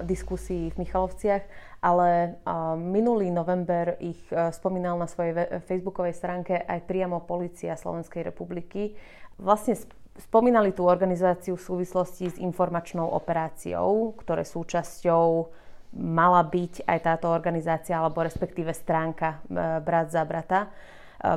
diskusii 0.09 0.73
v 0.73 0.79
Michalovciach, 0.81 1.45
ale 1.85 2.41
minulý 2.73 3.29
november 3.29 4.01
ich 4.01 4.17
spomínal 4.50 4.97
na 4.97 5.05
svojej 5.05 5.61
facebookovej 5.69 6.17
stránke 6.17 6.57
aj 6.57 6.89
priamo 6.89 7.21
policia 7.21 7.77
Slovenskej 7.77 8.25
republiky. 8.25 8.97
Vlastne 9.38 9.77
spomínali 10.17 10.73
tú 10.73 10.89
organizáciu 10.89 11.53
v 11.53 11.61
súvislosti 11.61 12.33
s 12.33 12.41
informačnou 12.41 13.13
operáciou, 13.13 14.17
ktoré 14.17 14.41
súčasťou 14.41 15.53
mala 15.95 16.41
byť 16.48 16.88
aj 16.88 17.00
táto 17.03 17.27
organizácia, 17.27 18.00
alebo 18.00 18.24
respektíve 18.24 18.71
stránka 18.71 19.43
e, 19.43 19.79
Brat 19.83 20.07
za 20.12 20.24
brata. 20.24 20.67
E, 20.67 20.69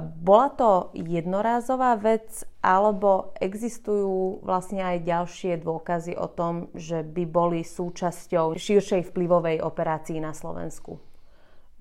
bola 0.01 0.49
to 0.55 0.71
jednorázová 0.95 1.99
vec, 1.99 2.47
alebo 2.63 3.35
existujú 3.43 4.47
vlastne 4.47 4.87
aj 4.87 5.07
ďalšie 5.07 5.53
dôkazy 5.59 6.15
o 6.15 6.31
tom, 6.31 6.71
že 6.79 7.03
by 7.03 7.25
boli 7.27 7.67
súčasťou 7.67 8.55
širšej 8.55 9.11
vplyvovej 9.11 9.59
operácii 9.59 10.23
na 10.23 10.31
Slovensku? 10.31 11.03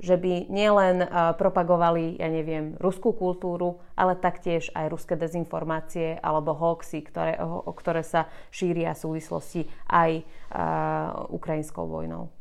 Že 0.01 0.17
by 0.17 0.33
nielen 0.49 1.05
e, 1.05 1.07
propagovali, 1.37 2.17
ja 2.17 2.25
neviem, 2.33 2.73
ruskú 2.81 3.13
kultúru, 3.13 3.77
ale 3.93 4.17
taktiež 4.17 4.73
aj 4.73 4.89
ruské 4.89 5.13
dezinformácie 5.13 6.17
alebo 6.25 6.57
hoaxy, 6.57 7.05
ktoré, 7.05 7.37
o, 7.37 7.69
ktoré 7.69 8.01
sa 8.01 8.25
šíria 8.49 8.97
v 8.97 9.01
súvislosti 9.05 9.61
aj 9.93 10.25
uh, 10.25 11.29
ukrajinskou 11.29 11.85
vojnou. 11.85 12.33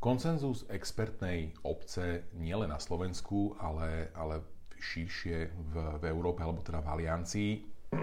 Koncenzus 0.00 0.64
expertnej 0.72 1.52
obce 1.60 2.32
nielen 2.40 2.72
na 2.72 2.80
Slovensku, 2.80 3.52
ale, 3.60 4.08
ale 4.16 4.40
širšie 4.80 5.52
v, 5.52 5.74
v 6.00 6.04
Európe, 6.08 6.40
alebo 6.40 6.64
teda 6.64 6.80
v 6.80 6.88
Aliancii 6.88 7.50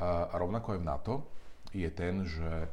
a, 0.00 0.32
rovnako 0.40 0.72
aj 0.72 0.80
v 0.80 0.88
NATO, 0.88 1.14
je 1.76 1.90
ten, 1.92 2.24
že 2.24 2.48
e, 2.48 2.68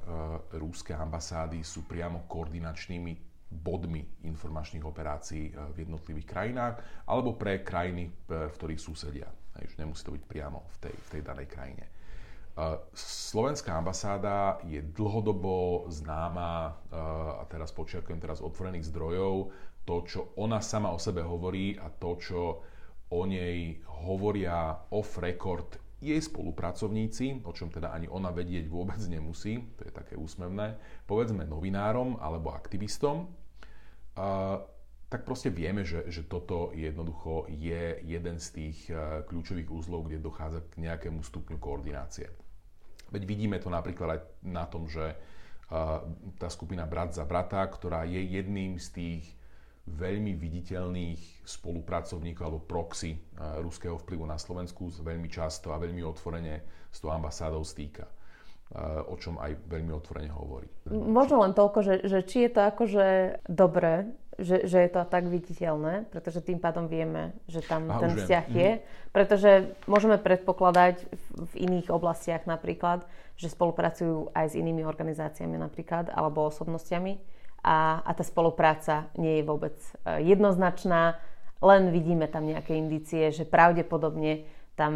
rúske 0.56 0.96
ambasády 0.96 1.60
sú 1.68 1.84
priamo 1.84 2.24
koordinačnými 2.24 3.13
bodmi 3.51 4.24
informačných 4.24 4.88
operácií 4.88 5.51
e, 5.51 5.53
v 5.75 5.84
jednotlivých 5.84 6.27
krajinách 6.30 6.75
alebo 7.12 7.36
pre 7.36 7.60
krajiny, 7.60 8.08
v 8.08 8.53
ktorých 8.56 8.80
susedia. 8.80 9.27
Hej, 9.60 9.75
nemusí 9.75 10.08
to 10.08 10.15
byť 10.15 10.24
priamo 10.24 10.63
v 10.80 10.88
tej, 10.88 10.96
v 10.96 11.08
tej 11.12 11.22
danej 11.27 11.48
krajine. 11.51 11.86
Slovenská 12.93 13.81
ambasáda 13.81 14.62
je 14.69 14.77
dlhodobo 14.77 15.89
známa, 15.89 16.77
a 17.41 17.43
teraz 17.50 17.74
počiarkujem 17.74 18.22
teraz 18.22 18.45
otvorených 18.45 18.93
zdrojov, 18.93 19.50
to, 19.83 19.95
čo 20.05 20.19
ona 20.38 20.62
sama 20.62 20.93
o 20.93 21.01
sebe 21.01 21.25
hovorí 21.25 21.75
a 21.81 21.89
to, 21.89 22.13
čo 22.22 22.41
o 23.10 23.22
nej 23.25 23.81
hovoria 24.05 24.86
off 24.93 25.17
record 25.17 25.81
jej 25.98 26.19
spolupracovníci, 26.22 27.41
o 27.41 27.51
čom 27.55 27.74
teda 27.74 27.89
ani 27.89 28.05
ona 28.05 28.29
vedieť 28.29 28.69
vôbec 28.69 29.01
nemusí, 29.07 29.57
to 29.79 29.88
je 29.88 29.93
také 29.95 30.13
úsmevné, 30.13 30.77
povedzme 31.10 31.48
novinárom 31.50 32.22
alebo 32.22 32.53
aktivistom, 32.53 33.33
tak 35.10 35.22
proste 35.25 35.50
vieme, 35.50 35.86
že, 35.86 36.05
že 36.10 36.25
toto 36.25 36.69
jednoducho 36.74 37.50
je 37.50 37.98
jeden 38.05 38.38
z 38.38 38.48
tých 38.51 38.93
kľúčových 39.25 39.69
úzlov, 39.74 40.05
kde 40.05 40.22
dochádza 40.22 40.62
k 40.69 40.86
nejakému 40.86 41.25
stupňu 41.25 41.57
koordinácie. 41.57 42.29
Veď 43.13 43.24
vidíme 43.29 43.62
to 43.62 43.70
napríklad 43.70 44.10
aj 44.17 44.20
na 44.41 44.65
tom, 44.65 44.89
že 44.89 45.13
tá 46.38 46.48
skupina 46.50 46.89
Brat 46.89 47.13
za 47.13 47.25
brata, 47.25 47.62
ktorá 47.65 48.05
je 48.05 48.20
jedným 48.20 48.82
z 48.82 48.88
tých 48.93 49.24
veľmi 49.84 50.34
viditeľných 50.39 51.43
spolupracovníkov 51.43 52.43
alebo 52.43 52.62
proxy 52.63 53.20
ruského 53.60 54.00
vplyvu 54.00 54.24
na 54.24 54.39
Slovensku 54.39 54.89
veľmi 54.89 55.27
často 55.27 55.75
a 55.75 55.82
veľmi 55.82 56.01
otvorene 56.01 56.88
s 56.88 56.98
tou 57.03 57.12
ambasádou 57.12 57.62
stýka 57.67 58.08
o 59.05 59.15
čom 59.22 59.38
aj 59.38 59.70
veľmi 59.70 59.91
otvorene 59.93 60.34
hovorí. 60.34 60.65
Možno 60.89 61.46
len 61.46 61.53
toľko, 61.53 61.79
že, 61.86 61.96
že 62.10 62.25
či 62.25 62.50
je 62.50 62.51
to 62.58 62.62
akože 62.74 63.05
dobré, 63.46 64.10
že, 64.40 64.66
že 64.66 64.78
je 64.82 64.90
to 64.90 65.06
tak 65.06 65.30
viditeľné, 65.30 66.10
pretože 66.10 66.42
tým 66.42 66.58
pádom 66.58 66.90
vieme, 66.90 67.38
že 67.46 67.62
tam 67.62 67.90
Aha, 67.90 68.02
ten 68.02 68.12
vzťah 68.18 68.46
viem. 68.50 68.58
je. 68.58 68.72
Mhm. 68.74 68.82
Pretože 69.13 69.52
môžeme 69.86 70.18
predpokladať 70.18 71.06
v, 71.34 71.54
iných 71.58 71.94
oblastiach 71.94 72.50
napríklad, 72.50 73.06
že 73.38 73.50
spolupracujú 73.50 74.34
aj 74.34 74.54
s 74.54 74.58
inými 74.58 74.86
organizáciami 74.86 75.58
napríklad, 75.58 76.10
alebo 76.13 76.50
osobnostiami 76.50 77.18
a, 77.63 78.02
a 78.04 78.12
tá 78.13 78.22
spolupráca 78.22 79.10
nie 79.18 79.42
je 79.42 79.44
vôbec 79.48 79.74
e, 80.06 80.22
jednoznačná, 80.28 81.18
len 81.63 81.96
vidíme 81.96 82.28
tam 82.28 82.44
nejaké 82.44 82.75
indície, 82.75 83.32
že 83.32 83.48
pravdepodobne 83.48 84.44
tam, 84.75 84.94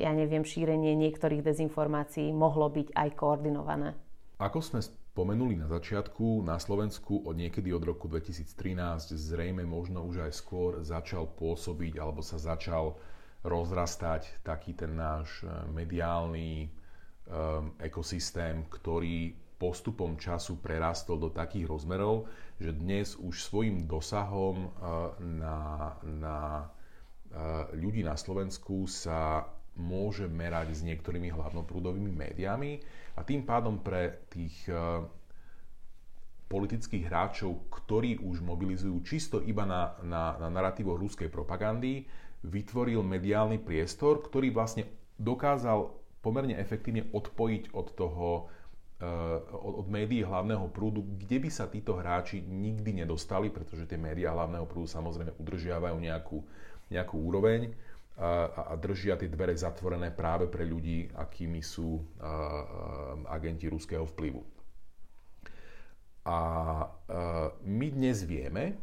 ja 0.00 0.14
neviem, 0.14 0.46
šírenie 0.46 0.96
niektorých 0.96 1.44
dezinformácií 1.44 2.30
mohlo 2.32 2.70
byť 2.72 2.94
aj 2.94 3.08
koordinované. 3.18 3.92
Ako 4.40 4.62
sme 4.62 4.80
spomenuli 5.16 5.56
na 5.56 5.64
začiatku, 5.64 6.44
na 6.44 6.60
Slovensku 6.60 7.24
od 7.24 7.40
niekedy 7.40 7.72
od 7.72 7.88
roku 7.88 8.04
2013 8.04 9.16
zrejme 9.16 9.64
možno 9.64 10.04
už 10.04 10.28
aj 10.28 10.32
skôr 10.36 10.84
začal 10.84 11.24
pôsobiť 11.40 11.96
alebo 11.96 12.20
sa 12.20 12.36
začal 12.36 13.00
rozrastať 13.40 14.44
taký 14.44 14.76
ten 14.76 14.92
náš 14.92 15.40
e, 15.40 15.48
mediálny 15.72 16.68
um, 16.68 17.72
ekosystém, 17.80 18.68
ktorý 18.68 19.32
postupom 19.56 20.20
času 20.20 20.60
prerastol 20.60 21.16
do 21.16 21.32
takých 21.32 21.64
rozmerov, 21.64 22.28
že 22.60 22.76
dnes 22.76 23.16
už 23.16 23.40
svojim 23.40 23.88
dosahom 23.88 24.68
uh, 24.68 25.16
na, 25.16 25.96
na 26.04 26.68
uh, 26.68 27.72
ľudí 27.72 28.04
na 28.04 28.20
Slovensku 28.20 28.84
sa 28.84 29.48
môže 29.76 30.24
merať 30.28 30.72
s 30.72 30.80
niektorými 30.82 31.32
hlavnoprúdovými 31.32 32.12
médiami 32.12 32.80
a 33.16 33.20
tým 33.24 33.44
pádom 33.44 33.80
pre 33.80 34.24
tých 34.32 34.56
eh, 34.68 35.04
politických 36.46 37.10
hráčov, 37.10 37.66
ktorí 37.68 38.22
už 38.22 38.40
mobilizujú 38.42 39.02
čisto 39.02 39.42
iba 39.42 39.66
na, 39.66 39.98
na, 40.06 40.38
na 40.38 40.48
narratívoch 40.48 40.94
ruskej 40.94 41.26
propagandy, 41.26 42.06
vytvoril 42.46 43.02
mediálny 43.02 43.58
priestor, 43.58 44.22
ktorý 44.22 44.54
vlastne 44.54 44.86
dokázal 45.18 45.90
pomerne 46.22 46.54
efektívne 46.54 47.10
odpojiť 47.10 47.74
od 47.74 47.86
toho, 47.98 48.28
od, 49.50 49.74
od 49.82 49.86
médií 49.90 50.22
hlavného 50.22 50.70
prúdu, 50.70 51.02
kde 51.18 51.42
by 51.42 51.50
sa 51.50 51.66
títo 51.66 51.98
hráči 51.98 52.42
nikdy 52.42 53.02
nedostali, 53.02 53.50
pretože 53.50 53.90
tie 53.90 53.98
médiá 53.98 54.30
hlavného 54.30 54.66
prúdu 54.70 54.86
samozrejme 54.86 55.34
udržiavajú 55.42 55.96
nejakú, 55.98 56.38
nejakú 56.94 57.16
úroveň 57.18 57.74
a, 58.16 58.72
držia 58.80 59.20
tie 59.20 59.28
dvere 59.28 59.52
zatvorené 59.52 60.08
práve 60.12 60.48
pre 60.48 60.64
ľudí, 60.64 61.08
akými 61.12 61.60
sú 61.60 62.00
agenti 63.28 63.68
ruského 63.68 64.08
vplyvu. 64.08 64.40
A, 66.26 66.38
my 67.62 67.86
dnes 67.92 68.24
vieme, 68.26 68.80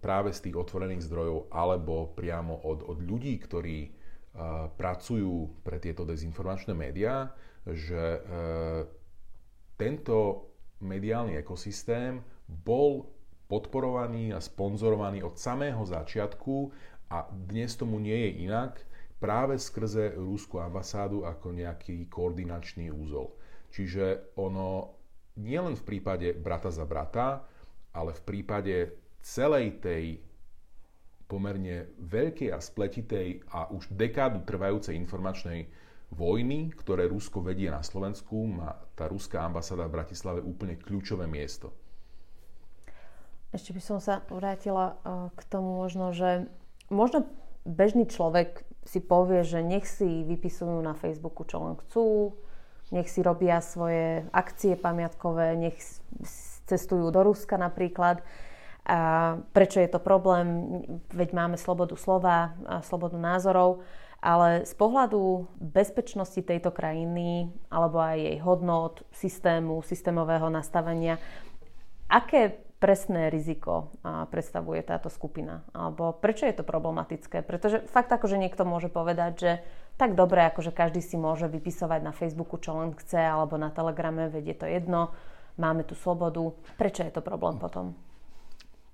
práve 0.00 0.30
z 0.30 0.48
tých 0.48 0.56
otvorených 0.56 1.04
zdrojov 1.10 1.50
alebo 1.50 2.14
priamo 2.14 2.54
od, 2.62 2.86
od 2.86 2.98
ľudí, 3.02 3.34
ktorí 3.42 3.78
a, 3.86 3.90
pracujú 4.70 5.62
pre 5.66 5.82
tieto 5.82 6.06
dezinformačné 6.06 6.72
médiá, 6.72 7.34
že 7.66 7.98
e, 7.98 8.20
tento 9.74 10.48
mediálny 10.78 11.34
ekosystém 11.34 12.22
bol 12.46 13.10
podporovaný 13.46 14.34
a 14.34 14.42
sponzorovaný 14.42 15.22
od 15.22 15.38
samého 15.38 15.82
začiatku 15.82 16.70
a 17.10 17.26
dnes 17.30 17.74
tomu 17.78 18.02
nie 18.02 18.16
je 18.16 18.30
inak 18.50 18.82
práve 19.16 19.56
skrze 19.56 20.14
rúskú 20.18 20.60
ambasádu 20.60 21.24
ako 21.24 21.54
nejaký 21.54 22.10
koordinačný 22.12 22.92
úzol. 22.92 23.32
Čiže 23.72 24.36
ono 24.36 24.96
nielen 25.40 25.76
v 25.76 25.86
prípade 25.86 26.32
brata 26.36 26.68
za 26.68 26.84
brata, 26.84 27.44
ale 27.96 28.12
v 28.12 28.22
prípade 28.24 28.74
celej 29.24 29.80
tej 29.80 30.20
pomerne 31.26 31.90
veľkej 31.98 32.54
a 32.54 32.62
spletitej 32.62 33.50
a 33.50 33.66
už 33.74 33.90
dekádu 33.90 34.46
trvajúcej 34.46 34.94
informačnej 34.94 35.66
vojny, 36.14 36.70
ktoré 36.70 37.10
Rusko 37.10 37.42
vedie 37.42 37.66
na 37.66 37.82
Slovensku, 37.82 38.46
má 38.46 38.78
tá 38.94 39.10
ruská 39.10 39.42
ambasáda 39.42 39.90
v 39.90 39.96
Bratislave 39.98 40.40
úplne 40.40 40.78
kľúčové 40.78 41.26
miesto. 41.26 41.74
Ešte 43.50 43.74
by 43.74 43.82
som 43.82 43.98
sa 43.98 44.22
vrátila 44.30 44.94
eh, 44.94 45.34
k 45.34 45.40
tomu 45.50 45.82
možno, 45.82 46.14
že 46.14 46.46
možno 46.88 47.26
bežný 47.66 48.06
človek 48.06 48.62
si 48.86 49.02
povie, 49.02 49.42
že 49.42 49.62
nech 49.62 49.86
si 49.86 50.22
vypisujú 50.22 50.78
na 50.78 50.94
Facebooku, 50.94 51.42
čo 51.42 51.58
len 51.58 51.74
chcú, 51.86 52.38
nech 52.94 53.10
si 53.10 53.18
robia 53.22 53.58
svoje 53.58 54.22
akcie 54.30 54.78
pamiatkové, 54.78 55.58
nech 55.58 55.74
cestujú 56.70 57.10
do 57.10 57.20
Ruska 57.26 57.58
napríklad. 57.58 58.22
A 58.86 58.98
prečo 59.50 59.82
je 59.82 59.90
to 59.90 59.98
problém? 59.98 60.78
Veď 61.10 61.34
máme 61.34 61.58
slobodu 61.58 61.98
slova 61.98 62.54
a 62.62 62.78
slobodu 62.86 63.18
názorov, 63.18 63.82
ale 64.22 64.62
z 64.62 64.74
pohľadu 64.78 65.50
bezpečnosti 65.58 66.38
tejto 66.38 66.70
krajiny 66.70 67.50
alebo 67.66 67.98
aj 67.98 68.16
jej 68.22 68.38
hodnot, 68.38 69.02
systému, 69.10 69.82
systémového 69.82 70.46
nastavenia, 70.46 71.18
aké 72.06 72.65
presné 72.76 73.32
riziko 73.32 73.94
predstavuje 74.04 74.84
táto 74.84 75.08
skupina? 75.08 75.64
Alebo 75.72 76.12
prečo 76.16 76.44
je 76.44 76.56
to 76.56 76.64
problematické? 76.64 77.40
Pretože 77.40 77.88
fakt 77.88 78.12
ako, 78.12 78.28
že 78.28 78.40
niekto 78.40 78.68
môže 78.68 78.92
povedať, 78.92 79.32
že 79.36 79.52
tak 79.96 80.12
dobre, 80.12 80.44
akože 80.44 80.76
každý 80.76 81.00
si 81.00 81.16
môže 81.16 81.48
vypisovať 81.48 82.00
na 82.04 82.12
Facebooku, 82.12 82.60
čo 82.60 82.76
len 82.76 82.92
chce, 82.92 83.16
alebo 83.16 83.56
na 83.56 83.72
Telegrame, 83.72 84.28
vedie 84.28 84.52
to 84.52 84.68
jedno, 84.68 85.16
máme 85.56 85.88
tu 85.88 85.96
slobodu. 85.96 86.52
Prečo 86.76 87.00
je 87.00 87.12
to 87.16 87.24
problém 87.24 87.56
potom? 87.56 87.96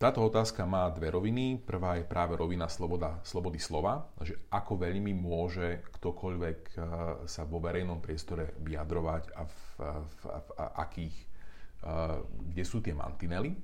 Táto 0.03 0.19
otázka 0.27 0.67
má 0.67 0.91
dve 0.91 1.15
roviny. 1.15 1.63
Prvá 1.63 1.95
je 1.95 2.03
práve 2.03 2.35
rovina 2.35 2.67
sloboda, 2.67 3.23
slobody 3.23 3.63
slova, 3.63 4.11
že 4.19 4.35
ako 4.51 4.83
veľmi 4.83 5.15
môže 5.15 5.79
ktokoľvek 5.95 6.59
e, 6.59 6.77
sa 7.23 7.43
vo 7.47 7.63
verejnom 7.63 8.03
priestore 8.03 8.51
vyjadrovať 8.67 9.31
a 9.31 9.47
v, 9.47 9.55
v, 9.55 9.79
v, 10.03 10.23
v 10.27 10.49
akých, 10.59 11.17
e, 11.23 11.27
kde 12.51 12.65
sú 12.67 12.83
tie 12.83 12.99
mantinely. 12.99 13.55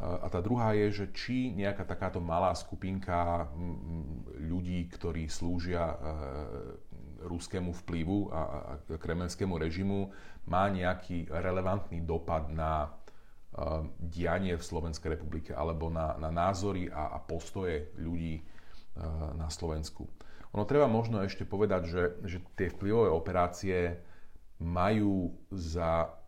A 0.00 0.32
tá 0.32 0.40
druhá 0.40 0.72
je, 0.72 1.04
že 1.04 1.06
či 1.12 1.52
nejaká 1.52 1.84
takáto 1.84 2.24
malá 2.24 2.56
skupinka 2.56 3.52
ľudí, 4.40 4.88
ktorí 4.88 5.28
slúžia 5.28 5.92
e, 5.92 5.96
ruskému 7.28 7.76
vplyvu 7.84 8.32
a 8.32 8.40
kremenskému 8.96 9.60
režimu, 9.60 10.08
má 10.48 10.72
nejaký 10.72 11.28
relevantný 11.28 12.00
dopad 12.00 12.48
na 12.48 12.88
e, 12.88 12.88
dianie 14.00 14.56
v 14.56 14.64
Slovenskej 14.64 15.20
republike 15.20 15.52
alebo 15.52 15.92
na, 15.92 16.16
na 16.16 16.32
názory 16.32 16.88
a, 16.88 17.12
a 17.12 17.18
postoje 17.20 17.92
ľudí 18.00 18.40
e, 18.40 18.42
na 19.36 19.52
Slovensku. 19.52 20.08
Ono 20.56 20.64
treba 20.64 20.88
možno 20.88 21.20
ešte 21.20 21.44
povedať, 21.44 21.82
že, 21.84 22.02
že 22.24 22.38
tie 22.56 22.72
vplyvové 22.72 23.12
operácie 23.12 24.00
majú 24.64 25.36
za 25.52 26.19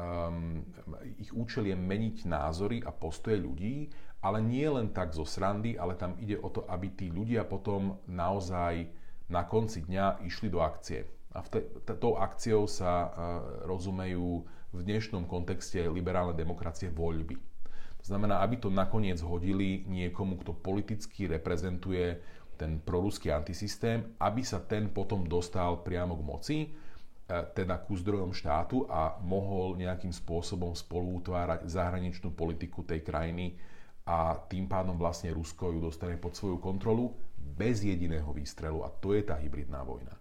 um, 0.00 0.64
ich 1.20 1.28
účel 1.36 1.68
je 1.68 1.76
meniť 1.76 2.24
názory 2.24 2.80
a 2.80 2.88
postoje 2.88 3.36
ľudí, 3.36 3.92
ale 4.24 4.40
nie 4.40 4.64
len 4.64 4.92
tak 4.92 5.12
zo 5.12 5.28
srandy, 5.28 5.76
ale 5.76 5.96
tam 5.96 6.16
ide 6.16 6.40
o 6.40 6.48
to, 6.48 6.64
aby 6.68 6.92
tí 6.92 7.12
ľudia 7.12 7.44
potom 7.44 8.00
naozaj 8.08 8.88
na 9.28 9.44
konci 9.44 9.84
dňa 9.84 10.24
išli 10.24 10.48
do 10.48 10.64
akcie. 10.64 11.04
A 11.30 11.46
tou 11.94 12.18
akciou 12.18 12.66
sa 12.66 13.06
uh, 13.06 13.10
rozumejú 13.68 14.42
v 14.74 14.80
dnešnom 14.82 15.30
kontexte 15.30 15.78
liberálnej 15.86 16.34
demokracie 16.34 16.90
voľby. 16.90 17.38
To 18.00 18.04
znamená, 18.16 18.42
aby 18.42 18.58
to 18.58 18.72
nakoniec 18.72 19.20
hodili 19.22 19.86
niekomu, 19.86 20.40
kto 20.40 20.56
politicky 20.56 21.28
reprezentuje 21.30 22.18
ten 22.58 22.80
proruský 22.80 23.32
antisystém, 23.32 24.16
aby 24.20 24.42
sa 24.44 24.60
ten 24.60 24.90
potom 24.90 25.24
dostal 25.24 25.80
priamo 25.80 26.18
k 26.18 26.26
moci 26.26 26.58
teda 27.30 27.78
ku 27.86 27.94
zdrojom 27.94 28.34
štátu 28.34 28.90
a 28.90 29.14
mohol 29.22 29.78
nejakým 29.78 30.10
spôsobom 30.10 30.74
spolu 30.74 31.22
utvárať 31.22 31.70
zahraničnú 31.70 32.34
politiku 32.34 32.82
tej 32.82 33.06
krajiny 33.06 33.54
a 34.10 34.34
tým 34.50 34.66
pádom 34.66 34.98
vlastne 34.98 35.30
Rusko 35.30 35.70
ju 35.70 35.78
dostane 35.78 36.18
pod 36.18 36.34
svoju 36.34 36.58
kontrolu 36.58 37.14
bez 37.38 37.86
jediného 37.86 38.26
výstrelu 38.34 38.82
a 38.82 38.90
to 38.90 39.14
je 39.14 39.22
tá 39.22 39.38
hybridná 39.38 39.86
vojna. 39.86 40.14
E, 40.14 40.20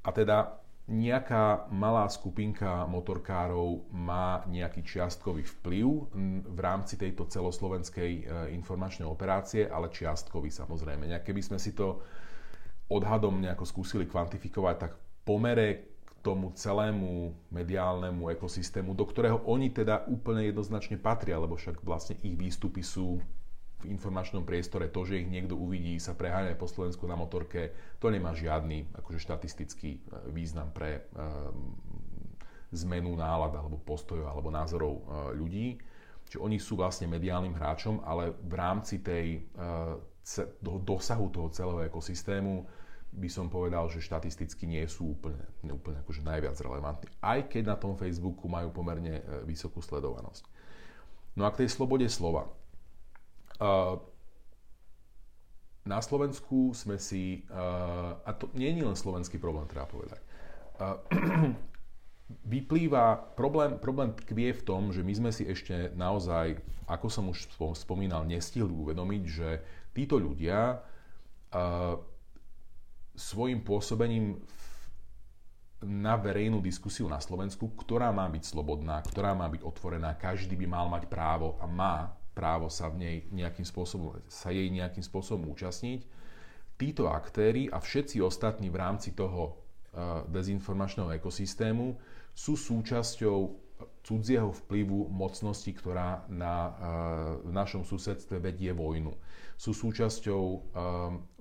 a 0.00 0.08
teda 0.08 0.56
nejaká 0.88 1.68
malá 1.68 2.08
skupinka 2.08 2.88
motorkárov 2.88 3.92
má 3.92 4.40
nejaký 4.48 4.80
čiastkový 4.80 5.44
vplyv 5.60 5.86
v 6.48 6.58
rámci 6.64 6.96
tejto 6.96 7.28
celoslovenskej 7.28 8.12
e, 8.16 8.56
informačnej 8.56 9.04
operácie, 9.04 9.68
ale 9.68 9.92
čiastkový 9.92 10.48
samozrejme. 10.48 11.04
Keby 11.20 11.42
sme 11.44 11.58
si 11.60 11.76
to 11.76 12.00
odhadom 12.88 13.40
nejako 13.40 13.64
skúsili 13.68 14.08
kvantifikovať, 14.08 14.76
tak 14.80 14.92
pomere 15.24 15.92
k 16.04 16.10
tomu 16.24 16.50
celému 16.56 17.36
mediálnemu 17.52 18.32
ekosystému, 18.32 18.96
do 18.96 19.04
ktorého 19.04 19.44
oni 19.44 19.70
teda 19.70 20.08
úplne 20.08 20.48
jednoznačne 20.48 20.96
patria, 20.96 21.38
lebo 21.38 21.54
však 21.54 21.84
vlastne 21.84 22.16
ich 22.24 22.34
výstupy 22.34 22.80
sú 22.80 23.20
v 23.78 23.84
informačnom 23.86 24.42
priestore. 24.42 24.90
To, 24.90 25.06
že 25.06 25.22
ich 25.22 25.30
niekto 25.30 25.54
uvidí, 25.54 26.02
sa 26.02 26.18
preháňa 26.18 26.58
po 26.58 26.66
Slovensku 26.66 27.06
na 27.06 27.14
motorke, 27.14 27.70
to 28.02 28.10
nemá 28.10 28.34
žiadny 28.34 28.90
akože 28.98 29.22
štatistický 29.22 29.90
e, 29.94 30.00
význam 30.34 30.74
pre 30.74 31.06
um, 31.14 31.78
zmenu 32.74 33.14
nálad 33.14 33.54
alebo 33.54 33.78
postojov 33.80 34.28
alebo 34.28 34.52
názorov 34.52 34.92
uh, 34.92 35.02
ľudí. 35.32 35.80
Čiže 36.28 36.42
oni 36.44 36.60
sú 36.60 36.76
vlastne 36.76 37.08
mediálnym 37.08 37.56
hráčom, 37.56 38.04
ale 38.04 38.36
v 38.36 38.52
rámci 38.52 39.00
tej, 39.00 39.48
uh, 39.56 39.96
dosahu 40.84 41.32
toho 41.32 41.48
celého 41.48 41.80
ekosystému 41.88 42.68
by 43.12 43.28
som 43.32 43.48
povedal, 43.48 43.88
že 43.88 44.04
štatisticky 44.04 44.68
nie 44.68 44.84
sú 44.84 45.16
úplne, 45.16 45.40
úplne 45.64 45.98
akože 46.04 46.22
najviac 46.22 46.56
relevantní. 46.60 47.08
Aj 47.24 47.40
keď 47.44 47.74
na 47.74 47.76
tom 47.80 47.96
Facebooku 47.96 48.46
majú 48.46 48.70
pomerne 48.70 49.20
e, 49.20 49.22
vysokú 49.48 49.80
sledovanosť. 49.80 50.44
No 51.38 51.46
a 51.46 51.54
k 51.54 51.64
tej 51.64 51.70
slobode 51.70 52.06
slova. 52.10 52.50
Na 55.86 55.98
Slovensku 56.02 56.74
sme 56.74 56.98
si, 56.98 57.46
a 57.48 58.30
to 58.34 58.50
nie 58.54 58.70
je 58.74 58.84
len 58.86 58.98
slovenský 58.98 59.38
problém, 59.38 59.66
treba 59.70 59.86
povedať, 59.86 60.20
vyplýva, 62.54 63.34
problém, 63.34 63.80
problém 63.80 64.12
tkvie 64.12 64.52
v 64.52 64.62
tom, 64.62 64.92
že 64.92 65.00
my 65.00 65.14
sme 65.16 65.30
si 65.32 65.48
ešte 65.48 65.90
naozaj, 65.96 66.60
ako 66.86 67.06
som 67.08 67.24
už 67.32 67.48
spomínal, 67.78 68.28
nestihli 68.28 68.68
uvedomiť, 68.68 69.22
že 69.24 69.48
títo 69.96 70.20
ľudia 70.20 70.84
svojim 73.18 73.66
pôsobením 73.66 74.38
na 75.82 76.18
verejnú 76.18 76.58
diskusiu 76.62 77.06
na 77.06 77.22
Slovensku, 77.22 77.70
ktorá 77.74 78.10
má 78.10 78.26
byť 78.26 78.44
slobodná, 78.46 78.98
ktorá 79.02 79.34
má 79.34 79.46
byť 79.46 79.62
otvorená, 79.62 80.14
každý 80.18 80.58
by 80.58 80.66
mal 80.66 80.86
mať 80.90 81.06
právo 81.10 81.58
a 81.62 81.66
má 81.66 82.18
právo 82.34 82.70
sa 82.70 82.86
v 82.86 83.02
nej 83.02 83.16
nejakým 83.34 83.66
spôsobom, 83.66 84.18
sa 84.30 84.54
jej 84.54 84.70
nejakým 84.70 85.02
spôsobom 85.02 85.50
účastniť. 85.50 86.06
Títo 86.78 87.10
aktéry 87.10 87.66
a 87.66 87.82
všetci 87.82 88.22
ostatní 88.22 88.70
v 88.70 88.78
rámci 88.78 89.10
toho 89.14 89.50
uh, 89.50 90.22
dezinformačného 90.30 91.10
ekosystému 91.18 91.98
sú 92.30 92.54
súčasťou 92.54 93.67
cudzieho 94.08 94.48
vplyvu 94.64 95.12
mocnosti, 95.12 95.68
ktorá 95.68 96.24
na, 96.32 96.54
uh, 96.56 96.72
v 97.44 97.52
našom 97.52 97.84
susedstve 97.84 98.40
vedie 98.40 98.72
vojnu. 98.72 99.12
Sú 99.60 99.76
súčasťou 99.76 100.42
um, 100.48 100.60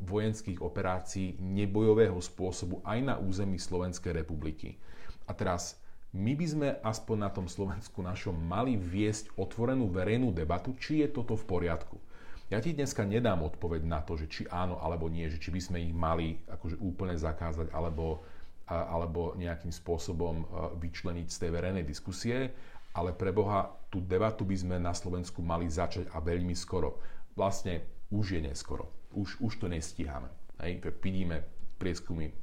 vojenských 0.03 0.59
operácií 0.59 1.39
nebojového 1.39 2.19
spôsobu 2.19 2.83
aj 2.83 2.99
na 2.99 3.15
území 3.15 3.55
Slovenskej 3.55 4.11
republiky. 4.11 4.75
A 5.23 5.31
teraz 5.31 5.79
my 6.11 6.33
by 6.35 6.45
sme 6.47 6.67
aspoň 6.83 7.17
na 7.19 7.29
tom 7.31 7.47
Slovensku 7.47 8.03
našom 8.03 8.35
mali 8.35 8.75
viesť 8.75 9.31
otvorenú 9.39 9.87
verejnú 9.87 10.35
debatu, 10.35 10.75
či 10.75 11.05
je 11.05 11.07
toto 11.13 11.39
v 11.39 11.47
poriadku. 11.47 12.01
Ja 12.47 12.63
ti 12.63 12.71
dneska 12.71 13.03
nedám 13.03 13.43
odpoveď 13.43 13.83
na 13.83 13.99
to, 13.99 14.15
že 14.15 14.31
či 14.31 14.41
áno 14.47 14.79
alebo 14.79 15.11
nie, 15.11 15.27
že 15.27 15.35
či 15.35 15.51
by 15.51 15.59
sme 15.59 15.77
ich 15.83 15.91
mali 15.91 16.39
akože 16.47 16.79
úplne 16.79 17.19
zakázať 17.19 17.75
alebo, 17.75 18.23
alebo 18.67 19.33
nejakým 19.39 19.71
spôsobom 19.71 20.43
vyčleniť 20.83 21.27
z 21.31 21.37
tej 21.39 21.49
verejnej 21.55 21.87
diskusie, 21.87 22.51
ale 22.91 23.15
pre 23.15 23.31
Boha 23.31 23.71
tú 23.87 24.03
debatu 24.03 24.43
by 24.43 24.57
sme 24.59 24.75
na 24.77 24.91
Slovensku 24.91 25.39
mali 25.39 25.71
začať 25.71 26.11
a 26.11 26.19
veľmi 26.19 26.51
skoro. 26.51 26.99
Vlastne 27.33 27.87
už 28.11 28.35
je 28.35 28.41
neskoro. 28.43 28.91
Už, 29.15 29.39
už 29.39 29.63
to 29.63 29.71
nestíhame. 29.71 30.27
Hej, 30.59 30.83
vidíme 30.99 31.45
prieskumy 31.77 32.33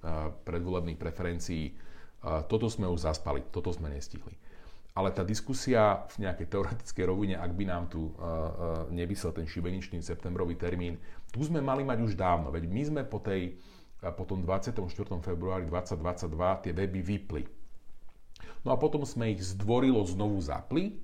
predvolebných 0.47 0.97
preferencií, 0.97 1.75
toto 2.47 2.71
sme 2.71 2.89
už 2.89 3.05
zaspali, 3.05 3.45
toto 3.53 3.69
sme 3.75 3.91
nestihli. 3.91 4.33
Ale 4.95 5.11
tá 5.11 5.27
diskusia 5.27 6.07
v 6.15 6.23
nejakej 6.23 6.47
teoretickej 6.55 7.05
rovine, 7.05 7.35
ak 7.35 7.51
by 7.51 7.65
nám 7.67 7.91
tu 7.91 8.15
nevysel 8.95 9.35
ten 9.35 9.43
šibeničný 9.43 9.99
septembrový 9.99 10.55
termín, 10.55 11.03
tu 11.35 11.43
sme 11.43 11.59
mali 11.59 11.83
mať 11.83 11.99
už 12.07 12.15
dávno. 12.15 12.55
Veď 12.55 12.71
my 12.71 12.83
sme 12.87 13.03
po, 13.03 13.19
tej, 13.19 13.59
uh, 14.05 14.13
po 14.13 14.29
tom 14.29 14.45
24. 14.45 14.85
februári 15.25 15.65
2022 15.65 16.65
tie 16.69 16.73
weby 16.77 17.01
vypli. 17.01 17.43
No 18.65 18.73
a 18.73 18.77
potom 18.77 19.09
sme 19.09 19.33
ich 19.33 19.41
zdvorilo 19.41 20.05
znovu 20.05 20.37
zapli 20.45 21.01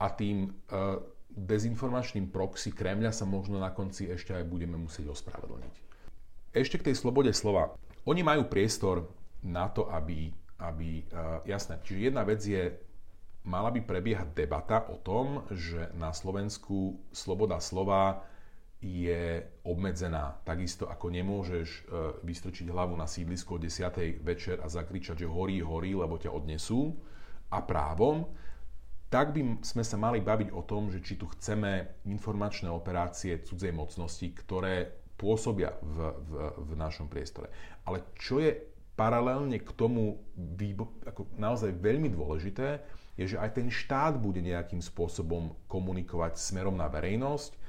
a 0.00 0.08
tým 0.08 0.48
uh, 0.72 1.00
dezinformačným 1.28 2.32
proxy 2.32 2.72
Kremľa 2.72 3.12
sa 3.12 3.28
možno 3.28 3.60
na 3.60 3.68
konci 3.68 4.08
ešte 4.08 4.32
aj 4.32 4.48
budeme 4.48 4.80
musieť 4.80 5.12
ospravedlniť. 5.12 5.74
Ešte 6.56 6.80
k 6.80 6.86
tej 6.90 6.96
slobode 6.96 7.30
slova. 7.36 7.76
Oni 8.08 8.24
majú 8.24 8.48
priestor 8.48 9.04
na 9.44 9.68
to, 9.68 9.86
aby, 9.92 10.32
aby 10.64 11.04
uh, 11.12 11.44
jasné, 11.44 11.76
čiže 11.84 12.08
jedna 12.08 12.24
vec 12.24 12.40
je 12.40 12.72
mala 13.48 13.72
by 13.72 13.80
prebiehať 13.80 14.36
debata 14.36 14.84
o 14.92 15.00
tom, 15.00 15.48
že 15.48 15.88
na 15.96 16.12
Slovensku 16.12 17.00
sloboda 17.16 17.56
slova 17.64 18.20
je 18.78 19.42
obmedzená. 19.66 20.38
Takisto 20.46 20.86
ako 20.86 21.10
nemôžeš 21.10 21.68
e, 21.68 21.80
vystrčiť 22.22 22.70
hlavu 22.70 22.94
na 22.94 23.10
sídlisko 23.10 23.58
o 23.58 23.62
10. 23.62 24.22
večer 24.22 24.62
a 24.62 24.70
zakričať, 24.70 25.26
že 25.26 25.26
horí, 25.26 25.58
horí, 25.58 25.98
lebo 25.98 26.14
ťa 26.14 26.30
odnesú 26.30 26.94
a 27.50 27.58
právom, 27.58 28.30
tak 29.10 29.34
by 29.34 29.64
sme 29.66 29.82
sa 29.82 29.96
mali 29.98 30.22
baviť 30.22 30.54
o 30.54 30.62
tom, 30.62 30.92
že 30.94 31.02
či 31.02 31.18
tu 31.18 31.26
chceme 31.26 32.04
informačné 32.06 32.70
operácie 32.70 33.40
cudzej 33.42 33.74
mocnosti, 33.74 34.30
ktoré 34.30 34.94
pôsobia 35.18 35.74
v, 35.82 36.14
v, 36.14 36.32
v 36.54 36.72
našom 36.78 37.10
priestore. 37.10 37.50
Ale 37.82 38.06
čo 38.14 38.38
je 38.38 38.54
paralelne 38.94 39.58
k 39.58 39.70
tomu 39.74 40.22
ako 41.02 41.26
naozaj 41.34 41.74
veľmi 41.74 42.14
dôležité, 42.14 42.82
je, 43.18 43.34
že 43.34 43.40
aj 43.42 43.58
ten 43.58 43.66
štát 43.66 44.14
bude 44.14 44.38
nejakým 44.38 44.78
spôsobom 44.78 45.58
komunikovať 45.66 46.38
smerom 46.38 46.78
na 46.78 46.86
verejnosť 46.86 47.67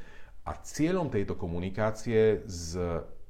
a 0.49 0.57
cieľom 0.65 1.13
tejto 1.13 1.37
komunikácie 1.37 2.41
z, 2.49 2.81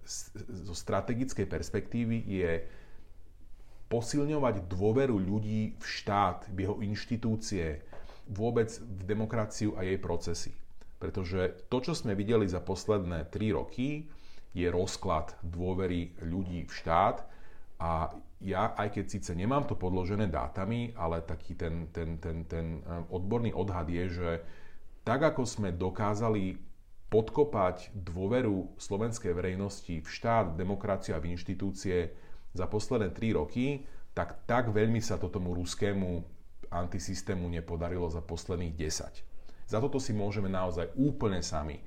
z, 0.08 0.18
zo 0.64 0.72
strategickej 0.72 1.44
perspektívy 1.52 2.24
je 2.24 2.52
posilňovať 3.92 4.72
dôveru 4.72 5.20
ľudí 5.20 5.76
v 5.76 5.84
štát, 5.84 6.48
v 6.48 6.58
jeho 6.64 6.78
inštitúcie, 6.80 7.84
vôbec 8.32 8.72
v 8.72 9.02
demokraciu 9.04 9.76
a 9.76 9.84
jej 9.84 10.00
procesy. 10.00 10.56
Pretože 11.02 11.68
to, 11.68 11.84
čo 11.84 11.92
sme 11.92 12.16
videli 12.16 12.48
za 12.48 12.64
posledné 12.64 13.28
3 13.28 13.58
roky, 13.60 14.08
je 14.56 14.68
rozklad 14.72 15.36
dôvery 15.44 16.16
ľudí 16.24 16.66
v 16.66 16.72
štát 16.72 17.26
a 17.84 18.16
ja, 18.40 18.72
aj 18.80 18.96
keď 18.96 19.06
síce 19.12 19.32
nemám 19.36 19.68
to 19.68 19.76
podložené 19.76 20.32
dátami, 20.32 20.96
ale 20.96 21.20
taký 21.20 21.60
ten, 21.60 21.92
ten, 21.92 22.16
ten, 22.24 22.48
ten 22.48 22.80
um, 22.80 23.04
odborný 23.12 23.52
odhad 23.52 23.92
je, 23.92 24.06
že 24.08 24.30
tak 25.04 25.24
ako 25.24 25.44
sme 25.44 25.76
dokázali 25.76 26.69
podkopať 27.10 27.90
dôveru 27.94 28.78
slovenskej 28.78 29.34
verejnosti 29.34 30.02
v 30.02 30.08
štát, 30.08 30.54
demokraciu 30.54 31.18
a 31.18 31.22
v 31.22 31.34
inštitúcie 31.34 32.14
za 32.54 32.66
posledné 32.70 33.14
3 33.14 33.38
roky, 33.38 33.86
tak 34.14 34.46
tak 34.46 34.70
veľmi 34.70 35.02
sa 35.02 35.18
to 35.18 35.30
tomu 35.30 35.58
ruskému 35.58 36.22
antisystému 36.70 37.50
nepodarilo 37.50 38.06
za 38.10 38.22
posledných 38.22 38.74
10. 38.78 39.70
Za 39.70 39.78
toto 39.82 39.98
si 39.98 40.14
môžeme 40.14 40.50
naozaj 40.50 40.94
úplne 40.98 41.42
sami. 41.42 41.82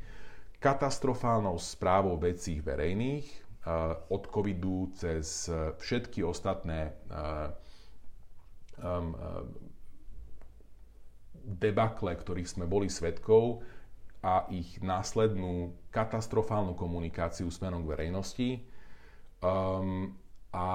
Katastrofálnou 0.62 1.58
správou 1.58 2.18
vecí 2.18 2.62
verejných, 2.62 3.42
Eh, 3.62 3.94
od 4.11 4.26
covidu 4.26 4.90
cez 4.98 5.46
eh, 5.46 5.70
všetky 5.78 6.26
ostatné 6.26 6.90
eh, 6.90 7.54
debakle, 11.46 12.11
ktorých 12.18 12.50
sme 12.50 12.66
boli 12.66 12.90
svetkou 12.90 13.62
a 14.22 14.46
ich 14.54 14.78
následnú 14.78 15.74
katastrofálnu 15.90 16.78
komunikáciu 16.78 17.50
smerom 17.50 17.82
k 17.82 17.90
verejnosti. 17.90 18.48
Um, 19.42 20.14
a 20.54 20.68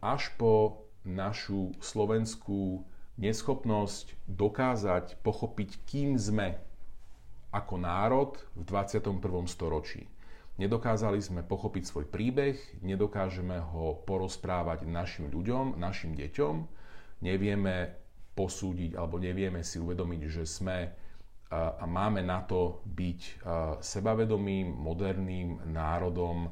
až 0.00 0.32
po 0.40 0.86
našu 1.04 1.76
slovenskú 1.78 2.82
neschopnosť 3.20 4.16
dokázať 4.24 5.20
pochopiť, 5.20 5.70
kým 5.84 6.16
sme 6.16 6.56
ako 7.52 7.74
národ 7.80 8.36
v 8.56 8.62
21. 8.64 9.20
storočí. 9.48 10.08
Nedokázali 10.56 11.20
sme 11.20 11.44
pochopiť 11.44 11.84
svoj 11.84 12.06
príbeh, 12.08 12.56
nedokážeme 12.80 13.60
ho 13.60 14.00
porozprávať 14.08 14.88
našim 14.88 15.28
ľuďom, 15.28 15.76
našim 15.76 16.16
deťom, 16.16 16.54
nevieme 17.20 17.92
posúdiť 18.36 18.96
alebo 18.96 19.20
nevieme 19.20 19.60
si 19.60 19.76
uvedomiť, 19.80 20.20
že 20.28 20.44
sme 20.48 20.92
a 21.52 21.84
máme 21.86 22.26
na 22.26 22.42
to 22.42 22.82
byť 22.90 23.46
sebavedomým, 23.78 24.66
moderným 24.66 25.70
národom, 25.70 26.50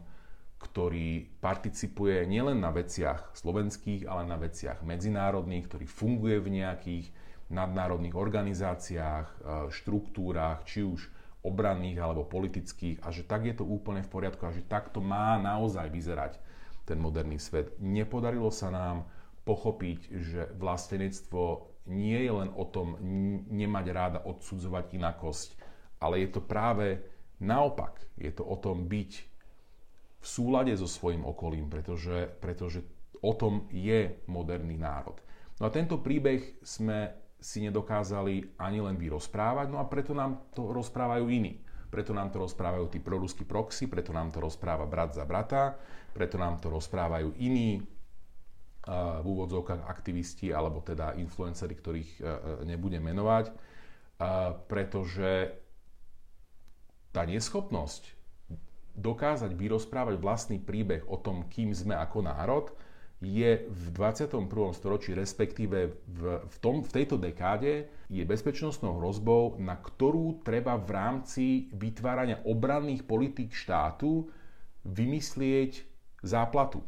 ktorý 0.62 1.28
participuje 1.42 2.24
nielen 2.24 2.62
na 2.62 2.70
veciach 2.70 3.34
slovenských, 3.36 4.06
ale 4.06 4.24
na 4.24 4.38
veciach 4.38 4.86
medzinárodných, 4.86 5.66
ktorý 5.66 5.86
funguje 5.90 6.38
v 6.40 6.62
nejakých 6.62 7.06
nadnárodných 7.52 8.16
organizáciách, 8.16 9.26
štruktúrach, 9.68 10.64
či 10.64 10.86
už 10.86 11.10
obranných 11.44 12.00
alebo 12.00 12.24
politických 12.24 13.04
a 13.04 13.12
že 13.12 13.28
tak 13.28 13.44
je 13.44 13.52
to 13.60 13.68
úplne 13.68 14.00
v 14.00 14.08
poriadku 14.08 14.48
a 14.48 14.54
že 14.56 14.64
takto 14.64 15.04
má 15.04 15.36
naozaj 15.36 15.92
vyzerať 15.92 16.40
ten 16.88 16.96
moderný 16.96 17.36
svet. 17.36 17.76
Nepodarilo 17.84 18.48
sa 18.48 18.72
nám 18.72 19.04
pochopiť, 19.44 19.98
že 20.24 20.48
vlastenectvo 20.56 21.73
nie 21.90 22.16
je 22.16 22.32
len 22.32 22.50
o 22.56 22.64
tom 22.64 22.96
nemať 23.48 23.86
ráda 23.92 24.20
odsudzovať 24.24 24.96
inakosť, 24.96 25.48
ale 26.00 26.24
je 26.24 26.28
to 26.32 26.40
práve 26.40 27.00
naopak. 27.40 28.00
Je 28.16 28.32
to 28.32 28.44
o 28.44 28.56
tom 28.56 28.88
byť 28.88 29.12
v 30.20 30.26
súlade 30.26 30.72
so 30.72 30.88
svojim 30.88 31.24
okolím, 31.28 31.68
pretože, 31.68 32.32
pretože 32.40 32.80
o 33.20 33.32
tom 33.36 33.68
je 33.68 34.24
moderný 34.28 34.80
národ. 34.80 35.20
No 35.60 35.68
a 35.68 35.74
tento 35.74 36.00
príbeh 36.00 36.60
sme 36.64 37.12
si 37.36 37.60
nedokázali 37.60 38.56
ani 38.56 38.80
len 38.80 38.96
vyrozprávať, 38.96 39.68
no 39.68 39.76
a 39.76 39.84
preto 39.84 40.16
nám 40.16 40.48
to 40.56 40.72
rozprávajú 40.72 41.28
iní. 41.28 41.60
Preto 41.92 42.10
nám 42.10 42.32
to 42.32 42.42
rozprávajú 42.42 42.90
tí 42.90 42.98
proruskí 42.98 43.44
proxy, 43.44 43.86
preto 43.86 44.10
nám 44.10 44.32
to 44.32 44.42
rozpráva 44.42 44.88
brat 44.88 45.14
za 45.14 45.22
brata, 45.28 45.78
preto 46.10 46.40
nám 46.40 46.58
to 46.58 46.72
rozprávajú 46.72 47.36
iní 47.38 47.84
v 48.84 49.24
úvodzovkách 49.24 49.88
aktivisti 49.88 50.52
alebo 50.52 50.84
teda 50.84 51.16
influenceri, 51.16 51.72
ktorých 51.72 52.10
uh, 52.20 52.28
nebudem 52.68 53.00
menovať, 53.00 53.48
uh, 53.48 54.52
pretože 54.68 55.56
tá 57.08 57.24
neschopnosť 57.24 58.12
dokázať 58.94 59.50
vyrozprávať 59.56 60.20
vlastný 60.20 60.58
príbeh 60.60 61.02
o 61.08 61.18
tom, 61.18 61.48
kým 61.48 61.74
sme 61.74 61.96
ako 61.96 62.18
národ, 62.28 62.66
je 63.24 63.64
v 63.64 63.84
21. 63.96 64.44
storočí, 64.76 65.16
respektíve 65.16 65.96
v, 66.04 66.20
v, 66.44 66.56
tom, 66.60 66.84
v 66.84 66.90
tejto 66.92 67.16
dekáde, 67.16 67.88
je 68.12 68.20
bezpečnostnou 68.20 69.00
hrozbou, 69.00 69.56
na 69.56 69.80
ktorú 69.80 70.44
treba 70.44 70.76
v 70.76 70.90
rámci 70.92 71.44
vytvárania 71.72 72.44
obranných 72.44 73.08
politík 73.08 73.56
štátu 73.56 74.28
vymyslieť 74.84 75.88
záplatu. 76.20 76.84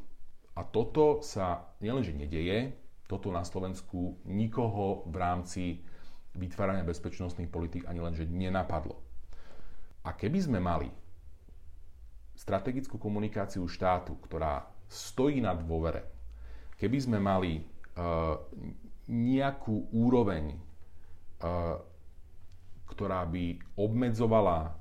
A 0.57 0.65
toto 0.65 1.21
sa 1.21 1.69
nielenže 1.85 2.17
nedeje, 2.17 2.73
toto 3.07 3.29
na 3.29 3.45
Slovensku 3.45 4.19
nikoho 4.25 5.05
v 5.07 5.17
rámci 5.21 5.65
vytvárania 6.37 6.85
bezpečnostných 6.85 7.53
politík 7.53 7.85
ani 7.87 8.01
lenže 8.01 8.25
nenapadlo. 8.25 8.99
A 10.05 10.17
keby 10.17 10.39
sme 10.41 10.59
mali 10.59 10.89
strategickú 12.37 13.01
komunikáciu 13.01 13.65
štátu, 13.69 14.17
ktorá 14.21 14.69
stojí 14.87 15.41
na 15.41 15.57
dôvere, 15.57 16.05
keby 16.77 16.99
sme 17.01 17.19
mali 17.19 17.61
uh, 17.61 18.37
nejakú 19.09 19.91
úroveň, 19.93 20.53
uh, 21.41 21.81
ktorá 22.87 23.25
by 23.27 23.77
obmedzovala 23.77 24.77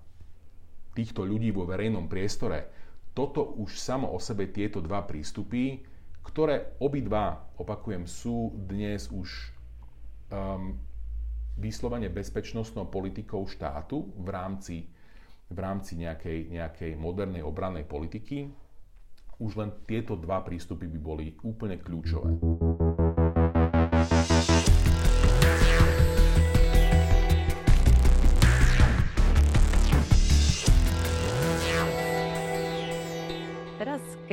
týchto 0.94 1.28
ľudí 1.28 1.52
vo 1.52 1.68
verejnom 1.68 2.08
priestore, 2.08 2.75
toto 3.16 3.56
už 3.56 3.80
samo 3.80 4.12
o 4.12 4.20
sebe 4.20 4.52
tieto 4.52 4.84
dva 4.84 5.08
prístupy, 5.08 5.88
ktoré 6.20 6.76
obidva, 6.84 7.48
opakujem, 7.56 8.04
sú 8.04 8.52
dnes 8.68 9.08
už 9.08 9.56
um, 10.36 10.76
vyslovene 11.56 12.12
bezpečnostnou 12.12 12.92
politikou 12.92 13.48
štátu 13.48 14.12
v 14.20 14.28
rámci, 14.28 14.76
v 15.48 15.58
rámci 15.58 15.96
nejakej, 15.96 16.52
nejakej 16.52 16.92
modernej 17.00 17.40
obrannej 17.40 17.88
politiky, 17.88 18.52
už 19.40 19.52
len 19.64 19.72
tieto 19.88 20.20
dva 20.20 20.44
prístupy 20.44 20.92
by 20.92 21.00
boli 21.00 21.26
úplne 21.40 21.80
kľúčové. 21.80 22.36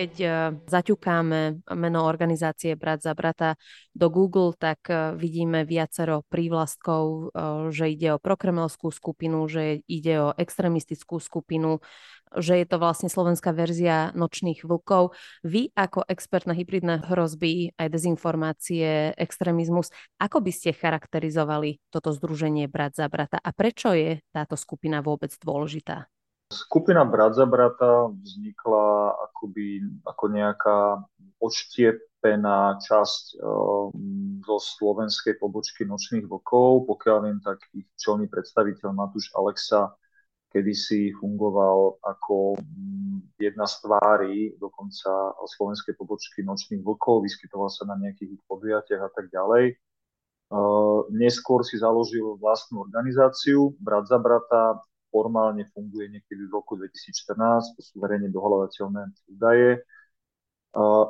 Keď 0.02 0.12
e, 0.18 0.28
zaťukáme 0.66 1.62
meno 1.78 2.00
organizácie 2.02 2.74
Brat 2.74 3.06
za 3.06 3.14
brata 3.14 3.54
do 3.94 4.10
Google, 4.10 4.50
tak 4.58 4.90
e, 4.90 5.14
vidíme 5.14 5.62
viacero 5.62 6.26
prívlastkov, 6.26 7.04
e, 7.06 7.18
že 7.70 7.94
ide 7.94 8.18
o 8.18 8.18
prokremelskú 8.18 8.90
skupinu, 8.90 9.46
že 9.46 9.86
ide 9.86 10.18
o 10.18 10.34
extremistickú 10.34 11.22
skupinu, 11.22 11.78
že 12.34 12.58
je 12.58 12.66
to 12.66 12.82
vlastne 12.82 13.06
slovenská 13.06 13.54
verzia 13.54 14.10
nočných 14.18 14.66
vlkov. 14.66 15.14
Vy 15.46 15.70
ako 15.78 16.02
expert 16.10 16.50
na 16.50 16.58
hybridné 16.58 17.06
hrozby, 17.06 17.78
aj 17.78 17.86
dezinformácie, 17.86 19.14
extrémizmus, 19.14 19.94
ako 20.18 20.42
by 20.42 20.50
ste 20.50 20.74
charakterizovali 20.74 21.78
toto 21.94 22.10
združenie 22.10 22.66
Brat 22.66 22.98
za 22.98 23.06
brata 23.06 23.38
a 23.38 23.54
prečo 23.54 23.94
je 23.94 24.18
táto 24.34 24.58
skupina 24.58 24.98
vôbec 24.98 25.30
dôležitá? 25.38 26.11
Skupina 26.52 27.08
Brat 27.08 27.34
za 27.34 27.48
brata 27.48 28.12
vznikla 28.12 29.16
akoby, 29.32 29.80
ako 30.04 30.24
nejaká 30.28 30.78
odštiepená 31.40 32.76
časť 32.84 33.40
um, 33.40 33.90
zo 34.44 34.56
slovenskej 34.60 35.40
pobočky 35.40 35.88
Nočných 35.88 36.28
vlkov. 36.28 36.86
Pokiaľ 36.86 37.16
viem, 37.24 37.40
tak 37.40 37.64
ich 37.72 37.88
čelný 37.96 38.28
predstaviteľ 38.28 38.92
Matúš 38.92 39.32
Alexa 39.32 39.96
kedysi 40.52 41.16
fungoval 41.16 41.96
ako 42.04 42.60
mm, 42.60 43.40
jedna 43.40 43.64
z 43.64 43.74
tvári 43.80 44.36
dokonca 44.60 45.32
slovenskej 45.48 45.96
pobočky 45.96 46.44
Nočných 46.44 46.84
vlkov, 46.84 47.24
vyskytoval 47.24 47.72
sa 47.72 47.88
na 47.88 47.96
nejakých 47.96 48.36
podujatiach 48.44 49.02
a 49.02 49.10
tak 49.10 49.32
ďalej. 49.32 49.80
Uh, 50.52 51.08
neskôr 51.08 51.64
si 51.64 51.80
založil 51.80 52.36
vlastnú 52.36 52.84
organizáciu 52.84 53.72
Brat 53.80 54.04
za 54.04 54.20
brata, 54.20 54.84
formálne 55.12 55.68
funguje 55.76 56.08
niekedy 56.08 56.48
v 56.48 56.56
roku 56.56 56.80
2014, 56.80 57.76
to 57.76 57.80
sú 57.84 58.00
verejne 58.00 58.32
dohľadateľné 58.32 59.12
údaje, 59.28 59.84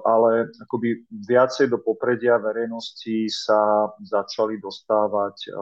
ale 0.03 0.51
akoby 0.59 1.07
viacej 1.07 1.71
do 1.71 1.79
popredia 1.79 2.35
verejnosti 2.35 3.31
sa 3.31 3.95
začali 4.03 4.59
dostávať 4.59 5.55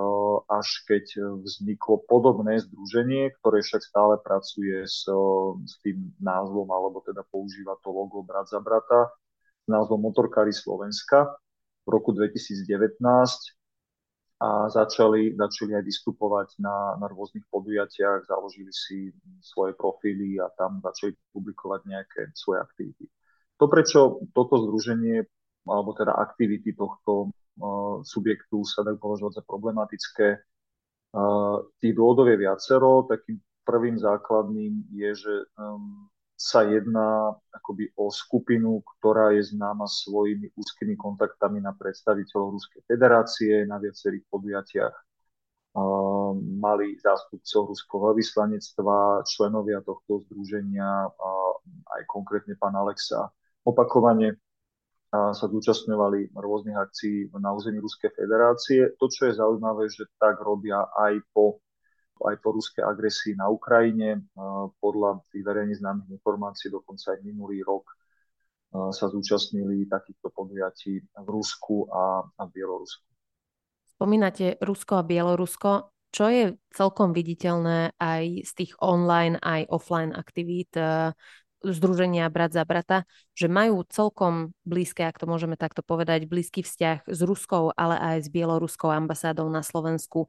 až 0.48 0.68
keď 0.88 1.36
vzniklo 1.44 2.00
podobné 2.08 2.64
združenie, 2.64 3.28
ktoré 3.38 3.60
však 3.60 3.84
stále 3.84 4.16
pracuje 4.24 4.88
s, 4.88 5.04
s 5.68 5.74
tým 5.84 6.16
názvom, 6.16 6.64
alebo 6.72 7.04
teda 7.04 7.20
používa 7.28 7.76
to 7.84 7.92
logo 7.92 8.24
Brat 8.24 8.48
za 8.48 8.64
brata, 8.64 9.12
s 9.60 9.68
názvom 9.68 10.00
Motorkári 10.00 10.56
Slovenska 10.56 11.36
v 11.84 11.88
roku 11.92 12.16
2019 12.16 12.64
a 14.40 14.72
začali, 14.72 15.36
začali 15.36 15.76
aj 15.76 15.84
vystupovať 15.84 16.48
na, 16.64 16.96
na 16.96 17.06
rôznych 17.12 17.44
podujatiach, 17.52 18.24
založili 18.24 18.72
si 18.72 19.12
svoje 19.44 19.76
profily 19.76 20.40
a 20.40 20.48
tam 20.56 20.80
začali 20.80 21.12
publikovať 21.36 21.80
nejaké 21.84 22.32
svoje 22.32 22.64
aktivity. 22.64 23.04
To, 23.60 23.68
prečo 23.68 24.24
toto 24.32 24.64
združenie, 24.64 25.28
alebo 25.68 25.92
teda 25.92 26.16
aktivity 26.16 26.72
tohto 26.72 27.28
uh, 27.28 28.00
subjektu 28.00 28.64
sa 28.64 28.80
dajú 28.80 28.96
považovať 28.96 29.32
za 29.38 29.42
problematické, 29.44 30.28
uh, 30.32 31.60
tých 31.76 31.92
dôvodov 31.92 32.32
je 32.32 32.40
viacero. 32.40 33.04
Takým 33.04 33.36
prvým 33.68 34.00
základným 34.00 34.88
je, 34.88 35.10
že 35.20 35.34
um, 35.60 36.08
sa 36.40 36.64
jedná 36.64 37.36
akoby 37.52 37.92
o 38.00 38.08
skupinu, 38.08 38.80
ktorá 38.96 39.36
je 39.36 39.52
známa 39.52 39.84
svojimi 39.84 40.56
úzkými 40.56 40.96
kontaktami 40.96 41.60
na 41.60 41.76
predstaviteľov 41.76 42.56
Ruskej 42.56 42.80
federácie 42.88 43.68
na 43.68 43.76
viacerých 43.76 44.24
podujatiach. 44.32 44.96
Mali 46.40 46.96
zástupcov 46.96 47.76
Ruského 47.76 48.16
vyslanectva, 48.16 49.20
členovia 49.28 49.84
tohto 49.84 50.24
združenia, 50.24 51.12
aj 51.92 52.02
konkrétne 52.08 52.56
pán 52.56 52.72
Alexa, 52.72 53.28
opakovane 53.60 54.40
sa 55.12 55.44
zúčastňovali 55.44 56.32
rôznych 56.32 56.78
akcií 56.78 57.34
na 57.36 57.52
území 57.52 57.84
Ruskej 57.84 58.16
federácie. 58.16 58.96
To, 58.96 59.12
čo 59.12 59.28
je 59.28 59.36
zaujímavé, 59.36 59.92
že 59.92 60.08
tak 60.16 60.40
robia 60.40 60.88
aj 60.96 61.20
po 61.36 61.60
aj 62.26 62.36
po 62.44 62.56
ruskej 62.56 62.84
agresii 62.84 63.38
na 63.38 63.48
Ukrajine. 63.48 64.24
Podľa 64.82 65.24
tých 65.32 65.44
verejne 65.44 65.74
známych 65.76 66.10
informácií 66.12 66.68
dokonca 66.68 67.16
aj 67.16 67.24
minulý 67.24 67.64
rok 67.64 67.88
sa 68.70 69.10
zúčastnili 69.10 69.90
takýchto 69.90 70.30
podujatí 70.30 71.02
v 71.02 71.26
Rusku 71.26 71.90
a, 71.90 72.22
a 72.22 72.42
Bielorusku. 72.46 73.02
Spomínate 73.98 74.56
Rusko 74.62 75.02
a 75.02 75.04
Bielorusko. 75.04 75.92
Čo 76.10 76.26
je 76.26 76.58
celkom 76.74 77.14
viditeľné 77.14 77.94
aj 77.98 78.24
z 78.42 78.52
tých 78.54 78.72
online, 78.82 79.38
aj 79.38 79.70
offline 79.70 80.10
aktivít 80.10 80.74
e, 80.74 81.14
Združenia 81.62 82.26
Brat 82.32 82.50
za 82.50 82.66
brata, 82.66 83.06
že 83.36 83.46
majú 83.46 83.86
celkom 83.86 84.50
blízke, 84.66 85.06
ak 85.06 85.22
to 85.22 85.30
môžeme 85.30 85.54
takto 85.54 85.86
povedať, 85.86 86.26
blízky 86.26 86.66
vzťah 86.66 87.06
s 87.06 87.20
Ruskou, 87.22 87.70
ale 87.78 87.94
aj 88.00 88.26
s 88.26 88.28
Bieloruskou 88.32 88.90
ambasádou 88.90 89.46
na 89.52 89.62
Slovensku. 89.62 90.26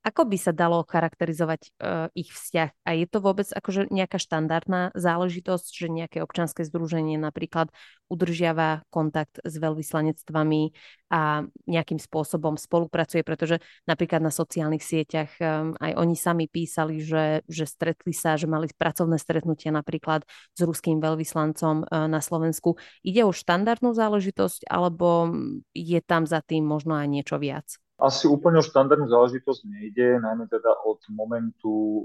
Ako 0.00 0.24
by 0.24 0.36
sa 0.40 0.56
dalo 0.56 0.80
charakterizovať 0.88 1.76
uh, 1.76 2.08
ich 2.16 2.32
vzťah? 2.32 2.72
A 2.88 2.96
je 2.96 3.04
to 3.04 3.20
vôbec 3.20 3.44
akože 3.52 3.92
nejaká 3.92 4.16
štandardná 4.16 4.96
záležitosť, 4.96 5.68
že 5.76 5.92
nejaké 5.92 6.18
občanské 6.24 6.64
združenie 6.64 7.20
napríklad 7.20 7.68
udržiava 8.08 8.88
kontakt 8.88 9.44
s 9.44 9.60
veľvyslanectvami 9.60 10.72
a 11.12 11.44
nejakým 11.68 12.00
spôsobom 12.00 12.56
spolupracuje, 12.56 13.20
pretože 13.20 13.60
napríklad 13.84 14.24
na 14.24 14.32
sociálnych 14.32 14.80
sieťach 14.80 15.36
um, 15.36 15.76
aj 15.76 15.92
oni 15.92 16.16
sami 16.16 16.48
písali, 16.48 17.04
že, 17.04 17.44
že 17.44 17.68
stretli 17.68 18.16
sa, 18.16 18.40
že 18.40 18.48
mali 18.48 18.72
pracovné 18.72 19.20
stretnutia 19.20 19.68
napríklad 19.68 20.24
s 20.56 20.60
ruským 20.64 20.96
veľvyslancom 21.04 21.84
uh, 21.84 22.08
na 22.08 22.24
Slovensku. 22.24 22.80
Ide 23.04 23.28
o 23.28 23.36
štandardnú 23.36 23.92
záležitosť 23.92 24.64
alebo 24.64 25.28
je 25.76 26.00
tam 26.00 26.24
za 26.24 26.40
tým 26.40 26.64
možno 26.64 26.96
aj 26.96 27.04
niečo 27.04 27.36
viac? 27.36 27.76
Asi 28.00 28.24
úplne 28.24 28.58
o 28.58 28.64
štandardnú 28.64 29.12
záležitosť 29.12 29.60
nejde, 29.68 30.24
najmä 30.24 30.48
teda 30.48 30.72
od 30.88 31.04
momentu 31.12 31.68
uh, 31.68 32.00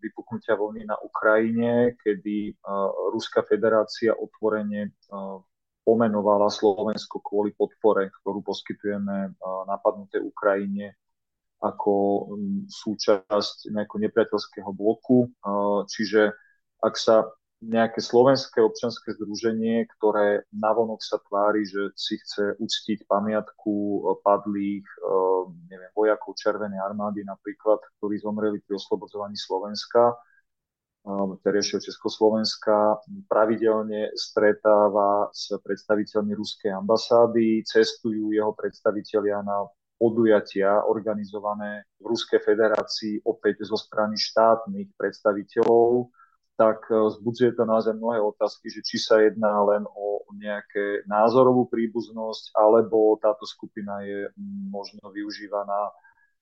vypuknutia 0.00 0.56
vojny 0.56 0.88
na 0.88 0.96
Ukrajine, 1.04 1.92
kedy 2.00 2.56
uh, 2.56 3.12
Ruská 3.12 3.44
federácia 3.44 4.16
otvorene 4.16 4.96
uh, 5.12 5.44
pomenovala 5.84 6.48
Slovensko 6.48 7.20
kvôli 7.20 7.54
podpore, 7.54 8.10
ktorú 8.10 8.42
poskytujeme 8.42 9.38
napadnutej 9.70 10.18
Ukrajine 10.18 10.98
ako 11.62 11.92
um, 11.92 12.66
súčasť 12.66 13.70
nejakého 13.70 14.02
nepriateľského 14.02 14.70
bloku. 14.74 15.30
Čiže 15.86 16.34
ak 16.82 16.94
sa 16.98 17.30
nejaké 17.66 17.98
slovenské 17.98 18.62
občanské 18.62 19.12
združenie, 19.18 19.90
ktoré 19.98 20.46
navonok 20.54 21.02
sa 21.02 21.18
tvári, 21.26 21.66
že 21.66 21.90
si 21.98 22.14
chce 22.16 22.54
uctiť 22.62 23.10
pamiatku 23.10 23.74
eh, 23.74 24.00
padlých 24.22 24.86
eh, 24.86 25.42
neviem, 25.74 25.92
vojakov 25.92 26.38
Červenej 26.38 26.78
armády 26.78 27.26
napríklad, 27.26 27.82
ktorí 27.98 28.22
zomreli 28.22 28.62
pri 28.62 28.78
oslobodzovaní 28.78 29.34
Slovenska. 29.34 30.14
terejšieho 31.46 31.78
Československa 31.78 32.98
pravidelne 33.30 34.10
stretáva 34.18 35.30
s 35.30 35.54
predstaviteľmi 35.54 36.34
ruskej 36.34 36.74
ambasády, 36.74 37.62
cestujú 37.62 38.34
jeho 38.34 38.50
predstavitelia 38.58 39.38
na 39.46 39.70
podujatia 39.96 40.84
organizované 40.84 41.88
v 42.02 42.04
Ruskej 42.12 42.40
federácii 42.44 43.24
opäť 43.24 43.64
zo 43.64 43.78
strany 43.80 44.18
štátnych 44.18 44.92
predstaviteľov, 44.98 46.12
tak 46.56 46.88
e, 46.88 46.96
vzbudzuje 46.96 47.52
to 47.52 47.62
naozaj 47.68 47.92
mnohé 47.94 48.18
otázky, 48.20 48.72
že 48.72 48.80
či 48.80 48.96
sa 48.96 49.20
jedná 49.20 49.60
len 49.68 49.84
o 49.84 50.24
nejaké 50.32 51.04
názorovú 51.04 51.68
príbuznosť, 51.68 52.56
alebo 52.56 53.20
táto 53.20 53.44
skupina 53.44 54.02
je 54.02 54.32
možno 54.72 55.12
využívaná 55.12 55.92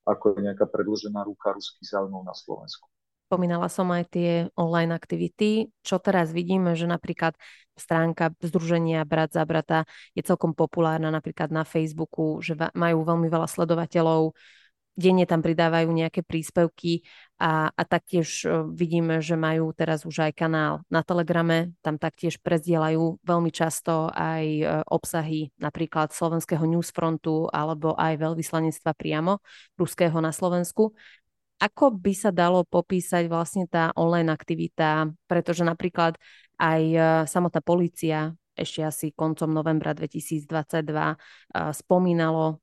ako 0.07 0.39
nejaká 0.39 0.71
predložená 0.71 1.27
ruka 1.27 1.53
ruských 1.53 1.91
záujmov 1.99 2.23
na 2.25 2.33
Slovensku. 2.33 2.87
Spomínala 3.25 3.73
som 3.73 3.89
aj 3.91 4.05
tie 4.13 4.31
online 4.55 4.93
aktivity. 4.95 5.73
Čo 5.81 5.99
teraz 5.99 6.31
vidíme, 6.31 6.77
že 6.77 6.85
napríklad 6.85 7.35
stránka 7.75 8.31
Združenia 8.39 9.03
Brat 9.03 9.35
za 9.35 9.43
brata 9.49 9.89
je 10.15 10.23
celkom 10.23 10.53
populárna 10.55 11.11
napríklad 11.11 11.51
na 11.51 11.65
Facebooku, 11.67 12.39
že 12.45 12.55
majú 12.77 13.03
veľmi 13.03 13.27
veľa 13.27 13.49
sledovateľov, 13.49 14.37
denne 14.95 15.27
tam 15.27 15.43
pridávajú 15.43 15.91
nejaké 15.91 16.23
príspevky 16.23 17.03
a, 17.35 17.67
a 17.75 17.83
taktiež 17.83 18.47
e, 18.47 18.63
vidíme, 18.71 19.19
že 19.19 19.35
majú 19.35 19.75
teraz 19.75 20.07
už 20.07 20.31
aj 20.31 20.33
kanál 20.39 20.87
na 20.87 21.03
Telegrame, 21.03 21.75
tam 21.83 21.99
taktiež 21.99 22.39
prezdielajú 22.39 23.19
veľmi 23.27 23.51
často 23.51 24.07
aj 24.15 24.45
e, 24.47 24.65
obsahy 24.87 25.51
napríklad 25.59 26.15
slovenského 26.15 26.63
newsfrontu 26.63 27.51
alebo 27.51 27.99
aj 27.99 28.23
veľvyslanectva 28.23 28.95
priamo 28.95 29.43
ruského 29.75 30.15
na 30.23 30.31
Slovensku. 30.31 30.95
Ako 31.59 31.91
by 31.95 32.13
sa 32.15 32.31
dalo 32.31 32.63
popísať 32.63 33.27
vlastne 33.27 33.67
tá 33.67 33.91
online 33.99 34.31
aktivita, 34.31 35.11
pretože 35.27 35.67
napríklad 35.67 36.15
aj 36.55 36.83
e, 36.87 36.99
samotná 37.27 37.61
policia 37.67 38.31
ešte 38.55 38.81
asi 38.87 39.07
koncom 39.11 39.51
novembra 39.51 39.93
2022 39.93 40.47
spomínalo, 41.75 42.63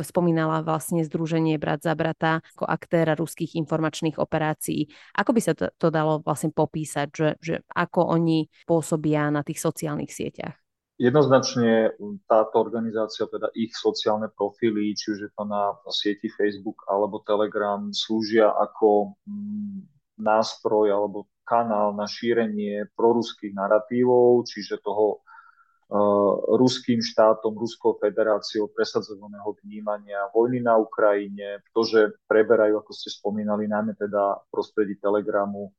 spomínala 0.00 0.60
vlastne 0.62 1.02
Združenie 1.04 1.56
Brat 1.56 1.84
za 1.84 1.96
brata 1.96 2.44
ako 2.56 2.64
aktéra 2.68 3.16
ruských 3.16 3.56
informačných 3.56 4.20
operácií. 4.20 4.88
Ako 5.16 5.32
by 5.32 5.40
sa 5.40 5.52
to, 5.56 5.72
to 5.76 5.88
dalo 5.88 6.20
vlastne 6.20 6.52
popísať, 6.52 7.08
že, 7.12 7.28
že 7.40 7.54
ako 7.72 8.12
oni 8.12 8.48
pôsobia 8.68 9.32
na 9.32 9.40
tých 9.40 9.60
sociálnych 9.60 10.12
sieťach? 10.12 10.56
Jednoznačne 10.96 11.92
táto 12.24 12.56
organizácia, 12.56 13.28
teda 13.28 13.52
ich 13.52 13.76
sociálne 13.76 14.32
profily, 14.32 14.96
či 14.96 15.12
už 15.12 15.28
je 15.28 15.30
to 15.36 15.44
na 15.44 15.76
sieti 15.92 16.32
Facebook 16.32 16.88
alebo 16.88 17.20
Telegram, 17.20 17.92
slúžia 17.92 18.48
ako 18.48 19.12
mm, 19.28 19.84
nástroj 20.16 20.88
alebo 20.88 21.28
kanál 21.46 21.94
na 21.94 22.10
šírenie 22.10 22.90
proruských 22.98 23.54
narratívov, 23.54 24.42
čiže 24.50 24.82
toho 24.82 25.22
uh, 25.22 26.58
ruským 26.58 26.98
štátom, 26.98 27.54
Ruskou 27.54 27.94
federáciou 28.02 28.66
presadzovaného 28.74 29.54
vnímania 29.62 30.26
vojny 30.34 30.58
na 30.58 30.74
Ukrajine, 30.74 31.62
to, 31.70 31.86
že 31.86 32.18
preberajú, 32.26 32.82
ako 32.82 32.90
ste 32.90 33.14
spomínali, 33.14 33.70
najmä 33.70 33.94
teda 33.94 34.42
v 34.42 34.46
prostredí 34.50 34.98
Telegramu, 34.98 35.70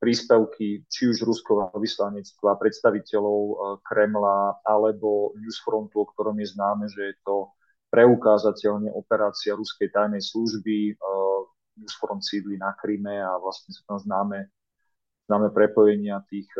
príspevky 0.00 0.88
či 0.88 1.12
už 1.12 1.28
ruského 1.28 1.68
vyslanectva, 1.76 2.56
predstaviteľov 2.56 3.40
Kremla 3.84 4.64
alebo 4.64 5.36
Newsfrontu, 5.36 6.00
o 6.00 6.08
ktorom 6.08 6.40
je 6.40 6.56
známe, 6.56 6.88
že 6.88 7.12
je 7.12 7.16
to 7.20 7.52
preukázateľne 7.92 8.88
operácia 8.96 9.52
ruskej 9.52 9.92
tajnej 9.92 10.24
služby. 10.24 10.96
Newsfront 11.78 12.22
sídli 12.22 12.58
na 12.58 12.74
Kryme 12.78 13.20
a 13.22 13.38
vlastne 13.38 13.74
sú 13.74 13.82
tam 13.86 13.98
známe, 13.98 14.50
známe 15.26 15.50
prepojenia 15.50 16.22
tých, 16.30 16.50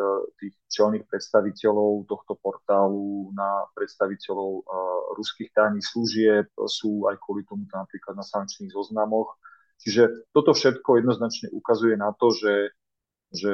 tých 0.41 0.55
čelných 0.71 1.07
predstaviteľov 1.07 2.09
tohto 2.11 2.39
portálu 2.39 3.31
na 3.35 3.67
predstaviteľov 3.79 4.67
ruských 5.15 5.55
tajných 5.55 5.87
služieb. 5.87 6.47
Sú 6.67 7.07
aj 7.07 7.19
kvôli 7.23 7.47
tomu 7.47 7.67
napríklad 7.71 8.19
na 8.19 8.27
sankčných 8.27 8.75
zoznamoch 8.75 9.37
Čiže 9.85 10.33
toto 10.33 10.55
všetko 10.55 11.03
jednoznačne 11.03 11.51
ukazuje 11.51 11.99
na 11.99 12.15
to, 12.15 12.31
že, 12.31 12.73
že 13.35 13.51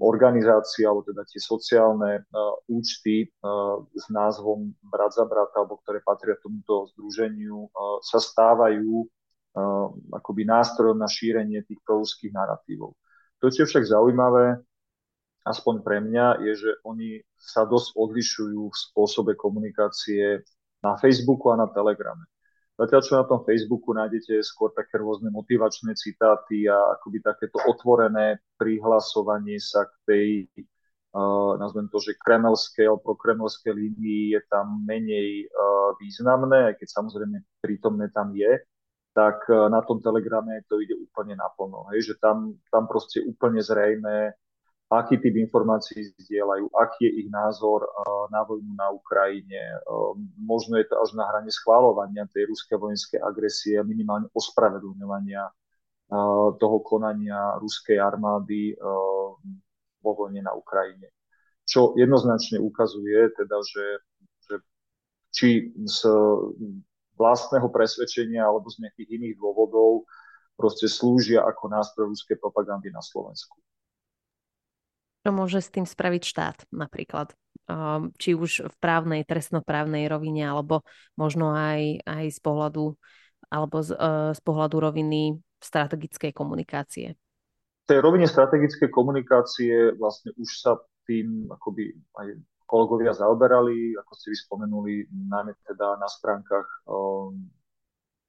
organizácia, 0.00 0.88
alebo 0.88 1.02
teda 1.04 1.26
tie 1.26 1.42
sociálne 1.42 2.22
uh, 2.22 2.56
účty 2.70 3.28
uh, 3.28 3.82
s 3.92 4.06
názvom 4.08 4.72
Brat 4.80 5.12
za 5.12 5.26
brata, 5.26 5.60
alebo 5.60 5.82
ktoré 5.82 6.00
patria 6.00 6.38
tomuto 6.38 6.88
združeniu, 6.94 7.68
uh, 7.68 7.98
sa 8.00 8.22
stávajú 8.22 9.04
uh, 9.04 9.08
akoby 10.10 10.42
nástrojom 10.42 10.98
na 10.98 11.06
šírenie 11.06 11.62
tých 11.62 11.78
proruských 11.86 12.34
narratívov. 12.34 12.98
To, 13.38 13.46
čo 13.50 13.64
je 13.64 13.70
však 13.70 13.86
zaujímavé, 13.86 14.58
aspoň 15.46 15.84
pre 15.84 16.00
mňa, 16.00 16.42
je, 16.42 16.52
že 16.58 16.70
oni 16.82 17.20
sa 17.36 17.68
dosť 17.68 17.94
odlišujú 17.94 18.62
v 18.72 18.80
spôsobe 18.90 19.32
komunikácie 19.36 20.42
na 20.80 20.96
Facebooku 20.96 21.52
a 21.52 21.60
na 21.60 21.68
Telegrame. 21.68 22.24
Zatiaľ, 22.74 23.00
čo 23.06 23.12
na 23.14 23.22
tom 23.22 23.46
Facebooku 23.46 23.94
nájdete 23.94 24.42
skôr 24.42 24.74
také 24.74 24.98
rôzne 24.98 25.30
motivačné 25.30 25.94
citáty 25.94 26.66
a 26.66 26.98
akoby 26.98 27.22
takéto 27.22 27.62
otvorené 27.70 28.42
prihlasovanie 28.58 29.62
sa 29.62 29.86
k 29.86 29.94
tej, 30.02 30.28
uh, 31.14 31.54
nazvem 31.54 31.86
to, 31.86 32.02
že 32.02 32.18
kremelskej 32.18 32.90
alebo 32.90 33.14
prokremelskej 33.14 33.70
línii 33.70 34.34
je 34.34 34.40
tam 34.50 34.82
menej 34.82 35.46
uh, 35.46 35.94
významné, 36.02 36.74
aj 36.74 36.82
keď 36.82 36.88
samozrejme 36.98 37.36
prítomné 37.62 38.10
tam 38.10 38.34
je, 38.34 38.58
tak 39.14 39.46
uh, 39.46 39.70
na 39.70 39.80
tom 39.86 40.02
telegrame 40.02 40.66
to 40.66 40.82
ide 40.82 40.98
úplne 40.98 41.38
naplno. 41.38 41.86
Hej, 41.94 42.12
že 42.12 42.14
tam, 42.18 42.58
tam 42.68 42.90
proste 42.90 43.22
úplne 43.22 43.62
zrejme 43.62 44.34
aký 44.92 45.18
typ 45.18 45.34
informácií 45.34 46.12
zdieľajú, 46.22 46.70
aký 46.76 47.08
je 47.08 47.12
ich 47.24 47.28
názor 47.32 47.88
na 48.30 48.44
vojnu 48.44 48.76
na 48.76 48.92
Ukrajine. 48.92 49.80
Možno 50.38 50.76
je 50.78 50.86
to 50.86 51.00
až 51.00 51.16
na 51.16 51.24
hrane 51.26 51.50
schváľovania 51.50 52.28
tej 52.30 52.52
ruskej 52.52 52.76
vojenskej 52.78 53.20
agresie 53.24 53.80
minimálne 53.82 54.28
ospravedlňovania 54.36 55.48
toho 56.60 56.78
konania 56.84 57.56
ruskej 57.58 57.96
armády 57.96 58.76
vo 60.04 60.10
vojne 60.14 60.44
na 60.44 60.52
Ukrajine. 60.52 61.10
Čo 61.64 61.96
jednoznačne 61.96 62.60
ukazuje, 62.60 63.32
teda, 63.40 63.56
že, 63.64 63.86
že 64.44 64.54
či 65.32 65.48
z 65.80 65.98
vlastného 67.14 67.68
presvedčenia 67.70 68.42
alebo 68.44 68.70
z 68.70 68.86
nejakých 68.86 69.08
iných 69.20 69.34
dôvodov 69.38 70.06
proste 70.54 70.86
slúžia 70.86 71.42
ako 71.42 71.70
nástroj 71.70 72.10
ruskej 72.14 72.38
propagandy 72.38 72.90
na 72.90 73.02
Slovensku 73.02 73.58
čo 75.24 75.32
môže 75.32 75.64
s 75.64 75.72
tým 75.72 75.88
spraviť 75.88 76.22
štát 76.22 76.58
napríklad. 76.68 77.32
Um, 77.64 78.12
či 78.20 78.36
už 78.36 78.68
v 78.68 78.74
právnej, 78.76 79.24
trestnoprávnej 79.24 80.04
rovine, 80.04 80.44
alebo 80.44 80.84
možno 81.16 81.56
aj, 81.56 82.04
aj 82.04 82.24
z 82.28 82.38
pohľadu 82.44 82.92
alebo 83.48 83.80
z, 83.80 83.96
uh, 83.96 84.36
z 84.36 84.40
pohľadu 84.44 84.84
roviny 84.84 85.40
strategickej 85.64 86.36
komunikácie. 86.36 87.16
V 87.16 87.86
tej 87.88 88.04
rovine 88.04 88.28
strategickej 88.28 88.92
komunikácie 88.92 89.96
vlastne 89.96 90.36
už 90.36 90.50
sa 90.60 90.76
tým 91.08 91.48
akoby 91.48 91.96
aj 92.20 92.36
kolegovia 92.64 93.12
zaoberali, 93.12 93.94
ako 93.96 94.12
ste 94.16 94.32
vyspomenuli, 94.34 95.08
najmä 95.08 95.52
teda 95.64 96.00
na 96.00 96.08
stránkach 96.08 96.66
um, 96.88 97.48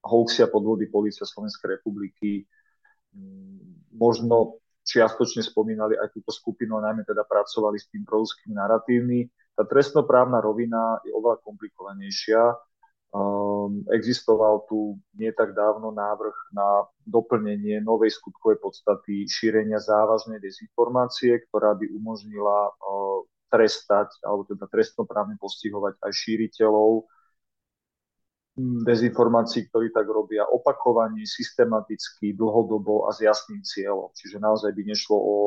hoaxia 0.06 0.46
podvody 0.46 0.86
Polícia 0.88 1.26
Slovenskej 1.26 1.82
republiky. 1.82 2.46
Možno 3.96 4.62
čiastočne 4.86 5.42
spomínali 5.42 5.98
aj 5.98 6.14
túto 6.14 6.30
skupinu, 6.30 6.78
a 6.78 6.86
najmä 6.86 7.02
teda 7.02 7.26
pracovali 7.26 7.82
s 7.82 7.90
tým 7.90 8.06
proruskými 8.06 8.54
narratívmi. 8.54 9.26
Tá 9.58 9.66
trestnoprávna 9.66 10.44
rovina 10.44 11.02
je 11.02 11.10
oveľa 11.16 11.42
komplikovanejšia. 11.42 12.54
Um, 13.16 13.88
existoval 13.96 14.68
tu 14.68 15.00
nie 15.16 15.32
tak 15.32 15.56
dávno 15.56 15.90
návrh 15.96 16.36
na 16.52 16.84
doplnenie 17.08 17.80
novej 17.80 18.12
skutkovej 18.12 18.60
podstaty 18.60 19.24
šírenia 19.24 19.80
závažnej 19.80 20.44
dezinformácie, 20.44 21.40
ktorá 21.48 21.72
by 21.80 21.88
umožnila 21.96 22.76
uh, 22.76 23.24
trestať, 23.56 24.20
alebo 24.20 24.44
teda 24.44 24.68
trestnoprávne 24.68 25.40
postihovať 25.40 26.04
aj 26.04 26.12
šíriteľov 26.12 27.08
dezinformácií, 28.60 29.68
ktorí 29.68 29.92
tak 29.92 30.08
robia 30.08 30.48
opakovane, 30.48 31.28
systematicky, 31.28 32.32
dlhodobo 32.36 33.08
a 33.08 33.12
s 33.12 33.24
jasným 33.24 33.60
cieľom. 33.64 34.16
Čiže 34.16 34.40
naozaj 34.40 34.72
by 34.72 34.84
nešlo 34.96 35.18
o 35.20 35.38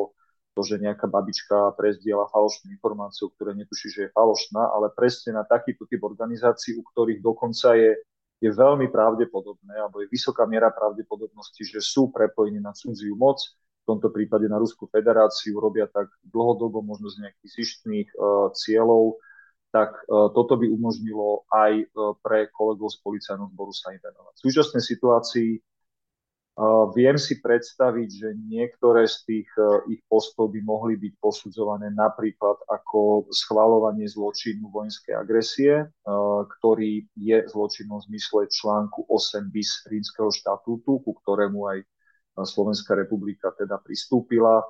to, 0.53 0.61
že 0.61 0.77
nejaká 0.77 1.09
babička 1.09 1.73
prezdiela 1.79 2.29
falošnú 2.29 2.69
informáciu, 2.69 3.33
ktoré 3.33 3.57
netuší, 3.57 3.89
že 3.89 4.01
je 4.09 4.15
falošná, 4.17 4.61
ale 4.61 4.93
presne 4.93 5.41
na 5.41 5.45
takýto 5.49 5.89
typ 5.89 6.05
organizácií, 6.05 6.77
u 6.77 6.85
ktorých 6.85 7.25
dokonca 7.25 7.79
je, 7.81 7.97
je 8.45 8.51
veľmi 8.53 8.93
pravdepodobné, 8.93 9.73
alebo 9.81 10.05
je 10.05 10.13
vysoká 10.13 10.45
miera 10.45 10.69
pravdepodobnosti, 10.69 11.65
že 11.65 11.81
sú 11.81 12.13
prepojení 12.13 12.61
na 12.61 12.77
cudziu 12.77 13.17
moc, 13.17 13.41
tomto 13.89 14.13
prípade 14.13 14.45
na 14.47 14.61
Ruskú 14.61 14.85
federáciu, 14.93 15.57
robia 15.57 15.89
tak 15.89 16.13
dlhodobo, 16.29 16.85
možno 16.85 17.09
z 17.09 17.25
nejakých 17.25 17.51
zištných 17.57 18.09
uh, 18.15 18.53
cieľov, 18.53 19.17
tak 19.69 20.01
e, 20.09 20.33
toto 20.33 20.57
by 20.57 20.65
umožnilo 20.65 21.45
aj 21.53 21.73
e, 21.77 21.87
pre 22.25 22.49
kolegov 22.57 22.89
z 22.89 23.05
policajného 23.05 23.53
zboru 23.53 23.69
sa 23.69 23.93
im 23.93 24.01
venovať. 24.01 24.41
V 24.41 24.45
súčasnej 24.49 24.81
situácii 24.81 25.61
Viem 26.91 27.15
si 27.23 27.39
predstaviť, 27.39 28.09
že 28.11 28.29
niektoré 28.35 29.07
z 29.07 29.17
tých 29.31 29.49
e, 29.55 29.95
ich 29.95 30.03
postov 30.11 30.51
by 30.51 30.59
mohli 30.59 30.99
byť 30.99 31.15
posudzované 31.23 31.95
napríklad 31.95 32.59
ako 32.67 33.31
schvalovanie 33.31 34.11
zločinu 34.11 34.67
vojenskej 34.67 35.15
agresie, 35.15 35.73
e, 35.79 35.87
ktorý 36.59 37.07
je 37.15 37.47
zločinom 37.47 38.03
v 38.03 38.11
zmysle 38.11 38.51
článku 38.51 39.07
8 39.07 39.55
bis 39.55 39.87
rímskeho 39.87 40.35
štatútu, 40.35 40.99
ku 41.07 41.15
ktorému 41.23 41.63
aj 41.71 41.79
Slovenská 42.45 42.95
republika 42.95 43.51
teda 43.55 43.79
pristúpila 43.83 44.63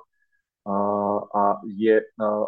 a 1.33 1.43
je 1.65 1.97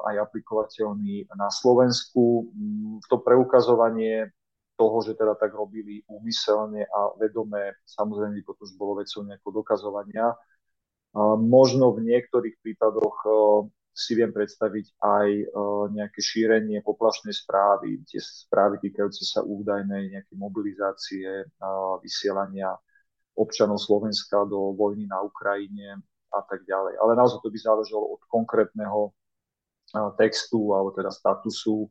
aj 0.05 0.15
aplikovateľný 0.29 1.31
na 1.33 1.47
Slovensku. 1.49 2.51
Mm, 2.53 2.99
to 3.07 3.17
preukazovanie 3.23 4.29
toho, 4.75 4.97
že 5.05 5.13
teda 5.13 5.37
tak 5.37 5.53
robili 5.53 6.01
úmyselne 6.09 6.85
a 6.89 7.13
vedome, 7.17 7.77
samozrejme 7.85 8.41
to 8.41 8.57
už 8.57 8.73
bolo 8.75 9.01
vecou 9.01 9.21
nejakého 9.21 9.53
dokazovania. 9.53 10.33
Možno 11.37 11.93
v 11.93 12.07
niektorých 12.07 12.55
prípadoch 12.63 13.17
e, 13.27 13.29
si 13.91 14.15
viem 14.15 14.31
predstaviť 14.31 14.95
aj 15.03 15.27
e, 15.27 15.45
nejaké 15.91 16.23
šírenie 16.23 16.79
poplašnej 16.87 17.35
správy, 17.35 17.99
tie 18.07 18.23
správy 18.23 18.79
týkajúce 18.79 19.27
sa 19.27 19.43
údajnej 19.43 20.07
nejakej 20.07 20.37
mobilizácie, 20.39 21.27
vysielania 21.99 22.79
občanov 23.41 23.81
Slovenska 23.81 24.45
do 24.45 24.77
vojny 24.77 25.09
na 25.09 25.25
Ukrajine 25.25 25.97
a 26.29 26.39
tak 26.45 26.63
ďalej. 26.69 27.01
Ale 27.01 27.17
naozaj 27.17 27.41
to 27.41 27.49
by 27.49 27.59
záležalo 27.59 28.05
od 28.15 28.21
konkrétneho 28.29 29.11
textu 30.15 30.71
alebo 30.71 30.95
teda 30.95 31.11
statusu 31.11 31.89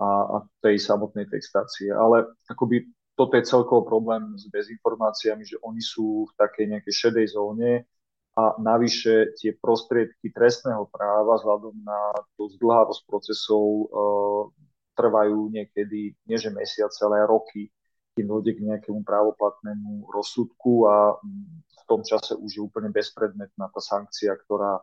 a, 0.00 0.08
a 0.08 0.36
tej 0.62 0.80
samotnej 0.80 1.28
textácie. 1.28 1.92
Ale 1.92 2.30
akoby 2.48 2.88
toto 3.16 3.36
je 3.36 3.48
celkovo 3.48 3.84
problém 3.88 4.36
s 4.36 4.48
dezinformáciami, 4.52 5.44
že 5.44 5.56
oni 5.64 5.80
sú 5.80 6.28
v 6.28 6.32
takej 6.36 6.64
nejakej 6.76 6.94
šedej 6.94 7.26
zóne 7.32 7.84
a 8.36 8.52
navyše 8.60 9.32
tie 9.40 9.56
prostriedky 9.56 10.28
trestného 10.28 10.84
práva 10.92 11.40
vzhľadom 11.40 11.72
na 11.80 12.12
tú 12.36 12.52
zdlhavosť 12.52 13.02
procesov 13.08 13.64
e, 13.64 13.84
trvajú 14.92 15.48
niekedy, 15.48 16.12
nie 16.28 16.36
že 16.36 16.52
mesiace, 16.52 17.00
ale 17.08 17.24
roky, 17.24 17.72
kým 18.16 18.26
dojde 18.26 18.56
k 18.56 18.64
nejakému 18.64 19.04
právoplatnému 19.04 20.08
rozsudku 20.08 20.88
a 20.88 21.20
v 21.68 21.82
tom 21.84 22.00
čase 22.00 22.32
už 22.32 22.50
je 22.56 22.64
úplne 22.64 22.88
bezpredmetná 22.88 23.68
tá 23.68 23.80
sankcia, 23.84 24.32
ktorá, 24.40 24.80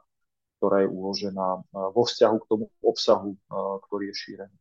ktorá 0.61 0.85
je 0.85 0.89
uložená 0.93 1.49
e, 1.57 1.61
vo 1.91 2.05
vzťahu 2.05 2.37
k 2.37 2.47
tomu 2.47 2.65
obsahu, 2.85 3.33
e, 3.33 3.37
ktorý 3.89 4.13
je 4.13 4.15
šírený 4.15 4.57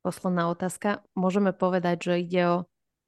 posledná 0.00 0.48
otázka. 0.48 1.04
Môžeme 1.12 1.52
povedať, 1.52 2.10
že 2.10 2.24
ide 2.24 2.42
o 2.48 2.56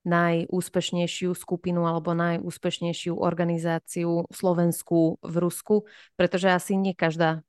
najúspešnejšiu 0.02 1.30
skupinu 1.38 1.86
alebo 1.86 2.10
najúspešnejšiu 2.18 3.14
organizáciu 3.14 4.26
Slovensku 4.34 5.22
v 5.22 5.34
Rusku, 5.38 5.86
pretože 6.18 6.50
asi 6.50 6.74
nie 6.74 6.90
každá 6.94 7.46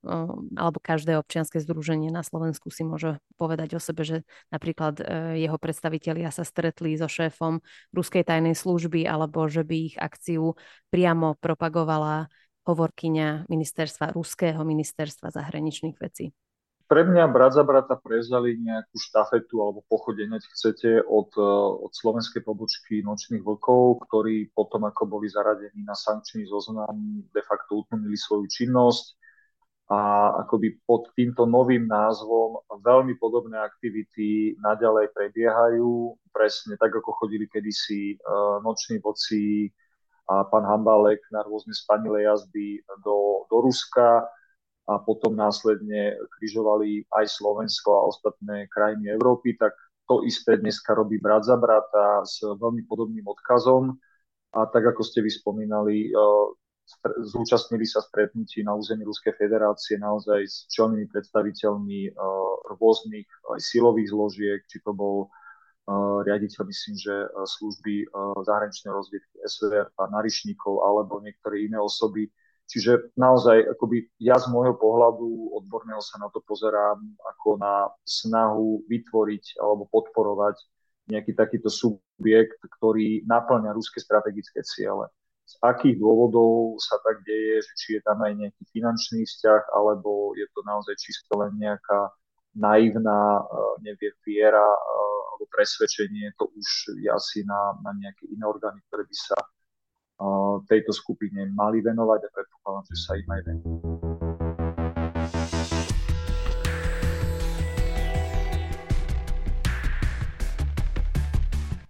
alebo 0.54 0.78
každé 0.78 1.18
občianske 1.18 1.58
združenie 1.58 2.14
na 2.14 2.22
Slovensku 2.22 2.70
si 2.70 2.86
môže 2.86 3.18
povedať 3.42 3.78
o 3.78 3.82
sebe, 3.82 4.06
že 4.06 4.22
napríklad 4.54 5.02
e, 5.02 5.04
jeho 5.42 5.58
predstavitelia 5.58 6.30
sa 6.30 6.46
stretli 6.46 6.94
so 6.94 7.10
šéfom 7.10 7.66
ruskej 7.90 8.22
tajnej 8.22 8.54
služby 8.54 9.10
alebo 9.10 9.50
že 9.50 9.66
by 9.66 9.76
ich 9.94 9.96
akciu 9.98 10.54
priamo 10.94 11.34
propagovala 11.42 12.30
hovorkyňa 12.70 13.50
ministerstva, 13.50 14.14
ruského 14.14 14.62
ministerstva 14.62 15.34
zahraničných 15.34 15.98
vecí 15.98 16.32
pre 16.94 17.10
mňa 17.10 17.26
brat 17.34 17.58
za 17.58 17.66
brata 17.66 17.98
prevzali 17.98 18.54
nejakú 18.62 19.02
štafetu 19.02 19.66
alebo 19.66 19.82
pochodenie, 19.90 20.38
chcete, 20.38 21.02
od, 21.02 21.34
e, 21.34 21.50
od 21.82 21.90
slovenskej 21.90 22.46
pobočky 22.46 23.02
Nočných 23.02 23.42
vlkov, 23.42 24.06
ktorí 24.06 24.54
potom, 24.54 24.86
ako 24.86 25.10
boli 25.10 25.26
zaradení 25.26 25.82
na 25.82 25.98
sankčný 25.98 26.46
zoznam, 26.46 26.94
de 27.34 27.42
facto 27.42 27.82
utlmili 27.82 28.14
svoju 28.14 28.46
činnosť 28.46 29.18
a 29.90 30.30
akoby 30.46 30.86
pod 30.86 31.10
týmto 31.18 31.50
novým 31.50 31.90
názvom 31.90 32.62
veľmi 32.86 33.18
podobné 33.18 33.58
aktivity 33.58 34.54
naďalej 34.62 35.18
prebiehajú, 35.18 36.14
presne 36.30 36.78
tak, 36.78 36.94
ako 36.94 37.10
chodili 37.26 37.50
kedysi 37.50 38.22
uh, 38.22 38.62
noční 38.62 39.02
voci 39.02 39.74
a 40.30 40.46
pán 40.46 40.64
Hambalek 40.64 41.20
na 41.34 41.42
rôzne 41.42 41.74
spanilé 41.74 42.30
jazdy 42.30 42.86
do, 43.02 43.50
do 43.50 43.58
Ruska 43.66 44.30
a 44.84 45.00
potom 45.00 45.32
následne 45.36 46.20
križovali 46.40 47.08
aj 47.08 47.26
Slovensko 47.40 47.90
a 47.96 48.08
ostatné 48.12 48.68
krajiny 48.68 49.16
Európy, 49.16 49.56
tak 49.56 49.72
to 50.04 50.28
isté 50.28 50.60
dneska 50.60 50.92
robí 50.92 51.24
brat 51.24 51.48
za 51.48 51.56
brata 51.56 52.28
s 52.28 52.44
veľmi 52.44 52.84
podobným 52.84 53.24
odkazom. 53.24 53.96
A 54.54 54.68
tak 54.68 54.86
ako 54.94 55.02
ste 55.02 55.24
vyspomínali, 55.24 56.12
e, 56.12 56.20
zúčastnili 57.32 57.88
sa 57.88 58.04
stretnutí 58.04 58.62
na 58.62 58.76
území 58.76 59.08
Ruskej 59.08 59.34
federácie 59.40 59.96
naozaj 59.98 60.46
s 60.46 60.68
čelnými 60.70 61.08
predstaviteľmi 61.10 62.00
e, 62.06 62.12
rôznych 62.76 63.26
aj 63.56 63.60
silových 63.64 64.12
zložiek, 64.12 64.60
či 64.68 64.84
to 64.84 64.92
bol 64.92 65.26
e, 65.26 65.28
riaditeľ, 66.28 66.62
myslím, 66.68 66.96
že 67.00 67.16
služby 67.34 68.14
zahraničnej 68.46 68.92
rozviedky 68.92 69.42
SVR, 69.48 69.90
pán 69.96 70.12
Narišníkov 70.12 70.84
alebo 70.84 71.24
niektoré 71.24 71.66
iné 71.66 71.80
osoby, 71.80 72.28
Čiže 72.64 73.14
naozaj 73.20 73.76
akoby 73.76 74.08
ja 74.24 74.40
z 74.40 74.48
môjho 74.50 74.74
pohľadu 74.80 75.54
odborného 75.62 76.00
sa 76.00 76.18
na 76.18 76.32
to 76.32 76.40
pozerám 76.42 76.98
ako 77.36 77.60
na 77.60 77.92
snahu 78.08 78.88
vytvoriť 78.88 79.60
alebo 79.60 79.86
podporovať 79.92 80.58
nejaký 81.12 81.36
takýto 81.36 81.68
subjekt, 81.68 82.64
ktorý 82.80 83.28
naplňa 83.28 83.76
ruské 83.76 84.00
strategické 84.00 84.64
ciele. 84.64 85.12
Z 85.44 85.60
akých 85.60 86.00
dôvodov 86.00 86.80
sa 86.80 86.96
tak 87.04 87.20
deje, 87.28 87.60
že 87.60 87.74
či 87.76 87.88
je 88.00 88.02
tam 88.08 88.24
aj 88.24 88.32
nejaký 88.32 88.64
finančný 88.72 89.28
vzťah, 89.28 89.76
alebo 89.76 90.32
je 90.40 90.48
to 90.56 90.64
naozaj 90.64 90.96
čisto 90.96 91.36
len 91.36 91.52
nejaká 91.60 92.16
naivná, 92.56 93.44
eh, 93.44 93.74
neviem, 93.84 94.16
viera 94.24 94.64
eh, 94.64 95.20
alebo 95.36 95.46
presvedčenie, 95.52 96.32
to 96.40 96.48
už 96.48 96.96
je 96.96 97.10
asi 97.12 97.44
na, 97.44 97.76
na 97.84 97.92
nejaké 97.92 98.24
iné 98.32 98.46
orgány, 98.48 98.80
ktoré 98.88 99.04
by 99.04 99.16
sa 99.20 99.36
tejto 100.70 100.92
skupine 100.94 101.50
mali 101.52 101.82
venovať 101.82 102.20
a 102.26 102.30
predpokladám, 102.32 102.86
že 102.88 102.96
sa 102.98 103.12
im 103.18 103.30
aj 103.30 103.42
venujú. 103.48 103.78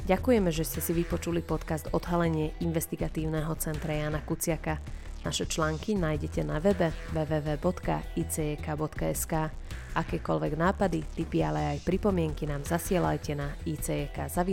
Ďakujeme, 0.04 0.52
že 0.52 0.68
ste 0.68 0.84
si 0.84 0.92
vypočuli 0.92 1.40
podcast 1.40 1.88
Odhalenie 1.96 2.52
investigatívneho 2.60 3.56
centra 3.56 3.96
Jana 3.96 4.20
Kuciaka. 4.20 4.84
Naše 5.24 5.48
články 5.48 5.96
nájdete 5.96 6.44
na 6.44 6.60
webe 6.60 6.92
www.icek.sk. 7.16 7.74
Akékoľvek 9.96 10.54
nápady, 10.60 11.08
tipy, 11.16 11.40
ale 11.40 11.80
aj 11.80 11.88
pripomienky 11.88 12.44
nám 12.44 12.68
zasielajte 12.68 13.32
na 13.32 13.56
icek.icek.sk. 13.64 14.44